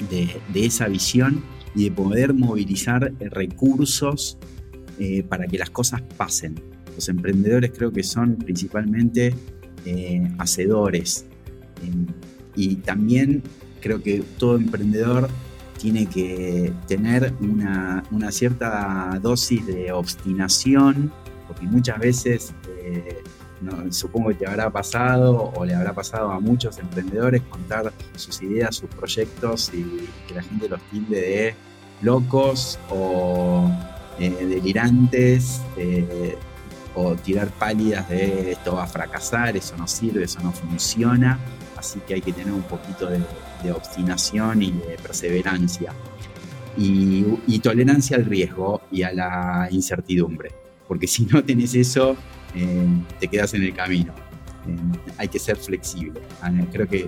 de, 0.09 0.41
esa 0.53 0.87
visión 0.87 1.43
y 1.73 1.85
de 1.85 1.91
poder 1.91 2.33
movilizar 2.33 3.13
eh, 3.19 3.29
recursos 3.29 4.37
eh, 4.99 5.23
para 5.23 5.47
que 5.47 5.57
las 5.57 5.69
cosas 5.69 6.01
pasen. 6.17 6.55
Los 6.95 7.09
emprendedores 7.09 7.71
creo 7.75 7.91
que 7.91 8.03
son 8.03 8.35
principalmente 8.37 9.35
hacedores 10.39 11.25
y 12.55 12.77
también 12.77 13.43
creo 13.81 14.01
que 14.01 14.23
todo 14.39 14.55
emprendedor 14.55 15.29
tiene 15.77 16.07
que 16.07 16.73
tener 16.87 17.33
una, 17.39 18.03
una 18.09 18.31
cierta 18.31 19.19
dosis 19.21 19.67
de 19.67 19.91
obstinación 19.91 21.11
porque 21.47 21.65
muchas 21.65 21.99
veces, 21.99 22.53
eh, 22.83 23.21
supongo 23.89 24.29
que 24.29 24.35
te 24.35 24.47
habrá 24.47 24.69
pasado 24.69 25.51
o 25.55 25.65
le 25.65 25.73
habrá 25.73 25.93
pasado 25.93 26.31
a 26.31 26.39
muchos 26.39 26.77
emprendedores 26.79 27.41
contar 27.43 27.91
sus 28.15 28.41
ideas, 28.41 28.75
sus 28.75 28.89
proyectos 28.89 29.71
y 29.73 30.07
que 30.27 30.35
la 30.35 30.43
gente 30.43 30.69
los 30.69 30.81
tilde 30.89 31.21
de 31.21 31.55
locos 32.01 32.79
o 32.89 33.71
eh, 34.19 34.29
delirantes 34.29 35.61
eh, 35.77 36.37
o 36.95 37.15
tirar 37.15 37.49
pálidas 37.49 38.09
de 38.09 38.51
esto 38.51 38.75
va 38.75 38.83
a 38.83 38.87
fracasar, 38.87 39.57
eso 39.57 39.75
no 39.77 39.87
sirve, 39.87 40.23
eso 40.23 40.39
no 40.41 40.51
funciona, 40.51 41.37
así 41.75 41.99
que 42.07 42.13
hay 42.15 42.21
que 42.21 42.31
tener 42.31 42.53
un 42.53 42.63
poquito 42.63 43.07
de, 43.07 43.21
obstinación 43.71 44.61
y 44.61 44.71
de 44.71 44.95
perseverancia. 45.01 45.91
y, 46.77 47.59
tolerancia 47.59 48.15
al 48.15 48.25
riesgo 48.25 48.81
y 48.91 49.01
a 49.01 49.11
la 49.11 49.67
incertidumbre 49.71 50.51
porque 50.87 51.07
si 51.07 51.25
no 51.25 51.43
tenés 51.43 51.75
eso, 51.75 52.15
eh, 52.55 52.87
te 53.19 53.27
quedas 53.27 53.53
en 53.53 53.63
el 53.63 53.73
camino. 53.73 54.13
Eh, 54.67 55.13
hay 55.17 55.27
que 55.27 55.39
ser 55.39 55.57
flexible. 55.57 56.21
Ah, 56.41 56.51
creo 56.71 56.87
que 56.87 57.07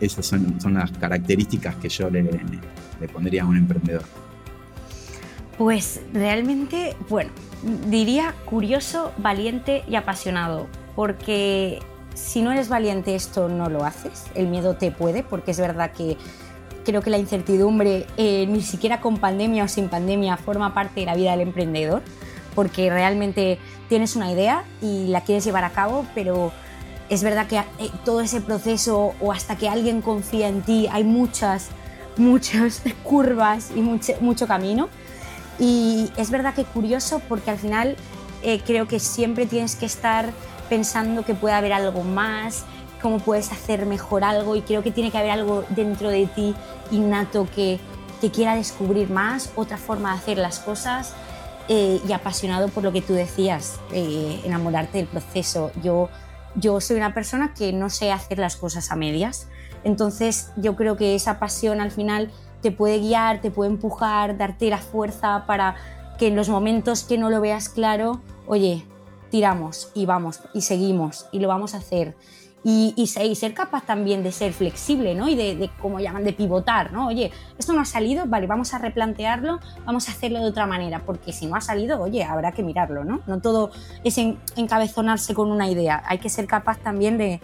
esas 0.00 0.26
son, 0.26 0.60
son 0.60 0.74
las 0.74 0.90
características 0.92 1.76
que 1.76 1.88
yo 1.88 2.10
le, 2.10 2.22
le 2.22 3.08
pondría 3.08 3.42
a 3.42 3.46
un 3.46 3.56
emprendedor. 3.56 4.04
Pues 5.58 6.00
realmente, 6.12 6.96
bueno, 7.08 7.30
diría 7.88 8.34
curioso, 8.46 9.12
valiente 9.18 9.84
y 9.88 9.96
apasionado, 9.96 10.66
porque 10.96 11.78
si 12.14 12.42
no 12.42 12.52
eres 12.52 12.68
valiente 12.68 13.14
esto 13.14 13.48
no 13.48 13.68
lo 13.68 13.84
haces, 13.84 14.24
el 14.34 14.48
miedo 14.48 14.76
te 14.76 14.90
puede, 14.90 15.22
porque 15.22 15.52
es 15.52 15.58
verdad 15.58 15.92
que 15.92 16.16
creo 16.84 17.02
que 17.02 17.10
la 17.10 17.18
incertidumbre, 17.18 18.06
eh, 18.16 18.46
ni 18.48 18.62
siquiera 18.62 19.00
con 19.00 19.18
pandemia 19.18 19.64
o 19.64 19.68
sin 19.68 19.88
pandemia, 19.88 20.36
forma 20.36 20.74
parte 20.74 21.00
de 21.00 21.06
la 21.06 21.14
vida 21.14 21.30
del 21.32 21.42
emprendedor 21.42 22.02
porque 22.54 22.90
realmente 22.90 23.58
tienes 23.88 24.16
una 24.16 24.30
idea 24.30 24.64
y 24.80 25.08
la 25.08 25.22
quieres 25.22 25.44
llevar 25.44 25.64
a 25.64 25.70
cabo, 25.70 26.06
pero 26.14 26.52
es 27.08 27.22
verdad 27.22 27.46
que 27.46 27.58
eh, 27.58 27.90
todo 28.04 28.20
ese 28.20 28.40
proceso 28.40 29.14
o 29.20 29.32
hasta 29.32 29.56
que 29.56 29.68
alguien 29.68 30.00
confía 30.00 30.48
en 30.48 30.62
ti 30.62 30.88
hay 30.90 31.04
muchas, 31.04 31.68
muchas 32.16 32.82
curvas 33.02 33.70
y 33.74 33.80
mucho, 33.80 34.14
mucho 34.20 34.46
camino. 34.46 34.88
Y 35.58 36.10
es 36.16 36.30
verdad 36.30 36.54
que 36.54 36.64
curioso 36.64 37.20
porque 37.28 37.50
al 37.50 37.58
final 37.58 37.96
eh, 38.42 38.60
creo 38.64 38.88
que 38.88 38.98
siempre 38.98 39.46
tienes 39.46 39.76
que 39.76 39.86
estar 39.86 40.30
pensando 40.68 41.24
que 41.24 41.34
puede 41.34 41.54
haber 41.54 41.74
algo 41.74 42.02
más, 42.02 42.64
cómo 43.02 43.18
puedes 43.18 43.52
hacer 43.52 43.84
mejor 43.84 44.24
algo 44.24 44.56
y 44.56 44.62
creo 44.62 44.82
que 44.82 44.90
tiene 44.90 45.10
que 45.10 45.18
haber 45.18 45.32
algo 45.32 45.64
dentro 45.68 46.08
de 46.08 46.26
ti 46.26 46.54
innato 46.90 47.46
que, 47.54 47.78
que 48.20 48.30
quiera 48.30 48.54
descubrir 48.54 49.10
más, 49.10 49.50
otra 49.54 49.76
forma 49.76 50.12
de 50.12 50.18
hacer 50.18 50.38
las 50.38 50.60
cosas 50.60 51.12
eh, 51.74 52.02
y 52.06 52.12
apasionado 52.12 52.68
por 52.68 52.82
lo 52.82 52.92
que 52.92 53.00
tú 53.00 53.14
decías, 53.14 53.80
eh, 53.94 54.42
enamorarte 54.44 54.98
del 54.98 55.06
proceso. 55.06 55.72
Yo, 55.82 56.10
yo 56.54 56.82
soy 56.82 56.98
una 56.98 57.14
persona 57.14 57.54
que 57.54 57.72
no 57.72 57.88
sé 57.88 58.12
hacer 58.12 58.38
las 58.38 58.56
cosas 58.56 58.92
a 58.92 58.94
medias, 58.94 59.48
entonces 59.82 60.50
yo 60.58 60.76
creo 60.76 60.98
que 60.98 61.14
esa 61.14 61.38
pasión 61.38 61.80
al 61.80 61.90
final 61.90 62.30
te 62.60 62.72
puede 62.72 62.98
guiar, 62.98 63.40
te 63.40 63.50
puede 63.50 63.70
empujar, 63.70 64.36
darte 64.36 64.68
la 64.68 64.76
fuerza 64.76 65.44
para 65.46 65.76
que 66.18 66.26
en 66.26 66.36
los 66.36 66.50
momentos 66.50 67.04
que 67.04 67.16
no 67.16 67.30
lo 67.30 67.40
veas 67.40 67.70
claro, 67.70 68.20
oye, 68.46 68.84
tiramos 69.30 69.92
y 69.94 70.04
vamos 70.04 70.40
y 70.52 70.60
seguimos 70.60 71.24
y 71.32 71.38
lo 71.38 71.48
vamos 71.48 71.72
a 71.72 71.78
hacer 71.78 72.14
y, 72.64 73.06
ser 73.06 73.54
capaz 73.54 73.84
también 73.86 74.22
de 74.22 74.30
ser 74.30 74.52
flexible, 74.52 75.14
¿no? 75.14 75.28
Y 75.28 75.34
de, 75.34 75.70
como 75.80 75.98
llaman, 75.98 76.24
de 76.24 76.32
pivotar, 76.32 76.92
¿no? 76.92 77.08
Oye, 77.08 77.30
esto 77.58 77.72
no 77.72 77.80
ha 77.80 77.84
salido, 77.84 78.26
vale, 78.26 78.46
vamos 78.46 78.72
a 78.74 78.78
replantearlo, 78.78 79.58
vamos 79.84 80.08
a 80.08 80.12
hacerlo 80.12 80.40
de 80.40 80.46
otra 80.46 80.66
manera, 80.66 81.02
porque 81.04 81.32
si 81.32 81.46
no 81.46 81.56
ha 81.56 81.60
salido, 81.60 82.00
oye, 82.00 82.22
habrá 82.22 82.52
que 82.52 82.62
mirarlo, 82.62 83.04
¿no? 83.04 83.20
No 83.26 83.40
todo 83.40 83.70
es 84.04 84.18
encabezonarse 84.56 85.34
con 85.34 85.50
una 85.50 85.68
idea, 85.68 86.02
hay 86.06 86.18
que 86.18 86.28
ser 86.28 86.46
capaz 86.46 86.78
también 86.78 87.18
de, 87.18 87.40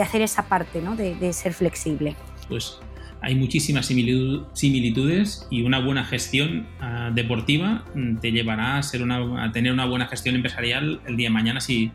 hacer 0.00 0.22
esa 0.22 0.48
parte, 0.48 0.82
¿no? 0.82 0.96
De, 0.96 1.32
ser 1.32 1.54
flexible. 1.54 2.16
Pues 2.48 2.78
hay 3.20 3.36
muchísimas 3.36 3.86
similitudes 3.86 5.46
y 5.48 5.62
una 5.62 5.78
buena 5.78 6.04
gestión 6.04 6.66
ah, 6.80 7.10
deportiva 7.14 7.84
mm, 7.94 8.16
te 8.16 8.32
llevará 8.32 8.78
a, 8.78 8.82
ser 8.82 9.02
una, 9.02 9.44
a 9.44 9.52
tener 9.52 9.72
una 9.72 9.86
buena 9.86 10.06
gestión 10.06 10.34
empresarial 10.34 11.00
el 11.06 11.16
día 11.16 11.28
de 11.28 11.32
mañana 11.32 11.60
si 11.60 11.90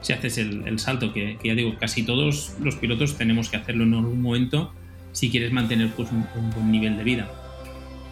si 0.00 0.12
haces 0.12 0.38
el, 0.38 0.78
salto, 0.78 1.12
que, 1.12 1.38
ya 1.42 1.54
digo, 1.54 1.76
casi 1.78 2.02
todos 2.02 2.54
los 2.60 2.76
pilotos 2.76 3.16
tenemos 3.16 3.48
que 3.48 3.56
hacerlo 3.56 3.84
en 3.84 3.94
algún 3.94 4.22
momento 4.22 4.72
si 5.12 5.30
quieres 5.30 5.52
mantener 5.52 5.90
pues, 5.90 6.10
un, 6.10 6.50
buen 6.50 6.70
nivel 6.70 6.96
de 6.96 7.04
vida. 7.04 7.30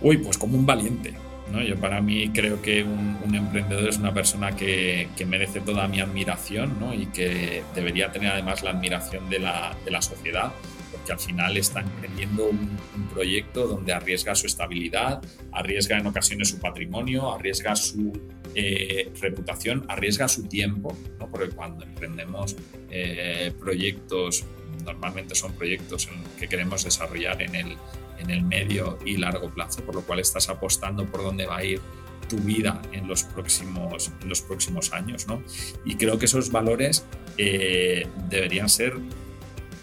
Uy, 0.01 0.19
pues 0.19 0.37
como 0.39 0.59
un 0.59 0.67
valiente. 0.67 1.15
¿no? 1.53 1.63
Yo 1.63 1.77
para 1.77 2.01
mí 2.03 2.29
creo 2.31 2.61
que 2.61 2.85
un, 2.85 3.35
emprendedor 3.35 3.89
es 3.89 3.99
una 3.99 4.13
persona 4.13 4.55
que, 4.55 5.09
merece 5.27 5.61
toda 5.61 5.89
mi 5.89 6.01
admiración 6.01 6.79
¿no? 6.79 6.93
y 6.93 7.07
que 7.07 7.63
debería 7.75 8.13
tener 8.13 8.33
además 8.33 8.63
la 8.63 8.71
admiración 8.71 9.29
de 9.31 9.39
la, 9.39 9.75
de 9.85 9.91
la 9.91 10.03
sociedad 10.03 10.53
porque 10.93 11.13
al 11.13 11.19
final 11.19 11.57
está 11.57 11.81
emprendiendo 11.81 12.47
un, 12.47 12.79
un, 12.97 13.09
proyecto 13.13 13.67
donde 13.67 13.93
arriesga 13.93 14.35
su 14.35 14.47
estabilidad, 14.47 15.21
arriesga 15.53 15.99
en 15.99 16.07
ocasiones 16.07 16.49
su 16.49 16.59
patrimonio, 16.61 17.31
arriesga 17.35 17.77
su 17.77 18.13
eh, 18.61 19.13
reputación, 19.21 19.85
arriesga 19.87 20.27
su 20.27 20.49
tiempo, 20.49 20.99
¿no? 21.21 21.31
porque 21.31 21.49
cuando 21.51 21.85
emprendemos 21.85 22.57
eh, 22.91 23.53
proyectos, 23.57 24.45
normalmente 24.85 25.37
son 25.37 25.53
proyectos 25.53 26.09
que 26.41 26.49
queremos 26.49 26.83
desarrollar 26.83 27.41
en 27.41 27.55
el, 27.55 27.77
en 28.19 28.31
el 28.31 28.43
medio 28.43 28.99
y 29.07 29.17
largo 29.17 29.49
plazo, 29.51 29.85
por 29.85 29.95
lo 29.95 30.03
cual 30.03 30.19
estás 30.19 30.49
apostando 30.49 31.07
por 31.07 31.23
dónde 31.23 31.47
va 31.47 31.59
a 31.59 31.65
ir 31.65 31.81
tu 32.29 32.37
vida 32.39 32.83
en 32.91 33.07
los 33.07 33.23
próximos, 33.23 34.11
los 34.27 34.43
próximos 34.43 34.93
años. 34.93 35.29
¿no? 35.29 35.41
Y 35.85 35.95
creo 35.95 36.19
que 36.19 36.25
esos 36.25 36.51
valores 36.51 37.05
eh, 37.37 38.09
deberían 38.29 38.69
ser 38.69 38.95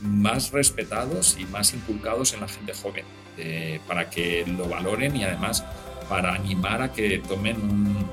más 0.02 0.52
respetados 0.52 1.38
y 1.40 1.46
más 1.46 1.74
inculcados 1.74 2.34
en 2.34 2.42
la 2.42 2.50
gente 2.50 2.74
joven, 2.74 3.06
para 3.88 4.10
que 4.10 4.46
lo 4.46 4.68
valoren 4.68 5.16
y 5.16 5.24
además 5.24 5.64
para 6.10 6.34
animar 6.34 6.82
a 6.82 6.94
que 6.94 7.20
tomen 7.20 7.58
un, 7.58 8.08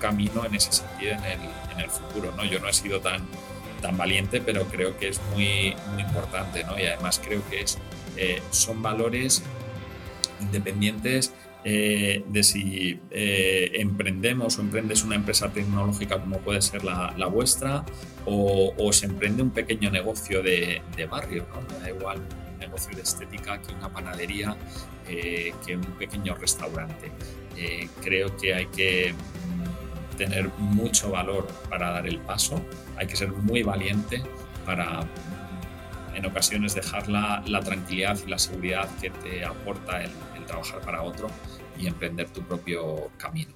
camino 0.00 0.44
en 0.44 0.54
ese 0.54 0.72
sentido 0.72 1.12
en 1.12 1.24
el, 1.24 1.40
en 1.72 1.80
el 1.80 1.90
futuro. 1.90 2.32
¿no? 2.36 2.44
Yo 2.44 2.60
no 2.60 2.68
he 2.68 2.72
sido 2.72 3.00
tan, 3.00 3.22
tan 3.84 3.98
valiente, 3.98 4.40
pero 4.40 4.64
creo 4.64 4.96
que 4.98 5.08
es 5.08 5.20
muy, 5.32 5.76
muy 5.92 6.02
importante 6.02 6.64
¿no? 6.64 6.78
y 6.78 6.86
además 6.86 7.20
creo 7.22 7.42
que 7.50 7.60
es, 7.60 7.78
eh, 8.16 8.40
son 8.50 8.80
valores 8.80 9.42
independientes 10.40 11.34
eh, 11.64 12.24
de 12.26 12.42
si 12.42 13.00
eh, 13.10 13.72
emprendemos 13.74 14.58
o 14.58 14.62
emprendes 14.62 15.04
una 15.04 15.16
empresa 15.16 15.50
tecnológica 15.50 16.18
como 16.18 16.38
puede 16.38 16.62
ser 16.62 16.82
la, 16.82 17.26
vuestra 17.26 17.84
o, 18.24 18.90
se 18.90 19.04
emprende 19.04 19.42
un 19.42 19.50
pequeño 19.50 19.90
negocio 19.90 20.42
de, 20.42 20.80
barrio, 21.10 21.46
¿no? 21.52 21.78
da 21.78 21.90
igual 21.90 22.22
un 22.52 22.58
negocio 22.58 22.96
de 22.96 23.02
estética 23.02 23.60
que 23.60 23.74
una 23.74 23.90
panadería, 23.90 24.56
que 25.06 25.76
un 25.76 25.82
pequeño 25.98 26.34
restaurante. 26.36 27.12
creo 28.02 28.34
que 28.38 28.54
hay 28.54 28.66
que 28.66 29.14
tener 30.16 30.48
mucho 30.58 31.10
valor 31.10 31.46
para 31.68 31.90
dar 31.90 32.06
el 32.06 32.18
paso, 32.18 32.64
hay 32.96 33.06
que 33.06 33.16
ser 33.16 33.30
muy 33.30 33.62
valiente 33.62 34.22
para 34.64 35.06
en 36.14 36.26
ocasiones 36.26 36.74
dejar 36.74 37.08
la, 37.08 37.42
tranquilidad 37.64 38.18
y 38.24 38.30
la 38.30 38.38
seguridad 38.38 38.88
que 39.00 39.10
te 39.10 39.44
aporta 39.44 40.02
el, 40.02 40.10
trabajar 40.46 40.80
para 40.80 41.02
otro 41.02 41.28
y 41.78 41.86
emprender 41.86 42.28
tu 42.28 42.42
propio 42.42 43.10
camino. 43.16 43.50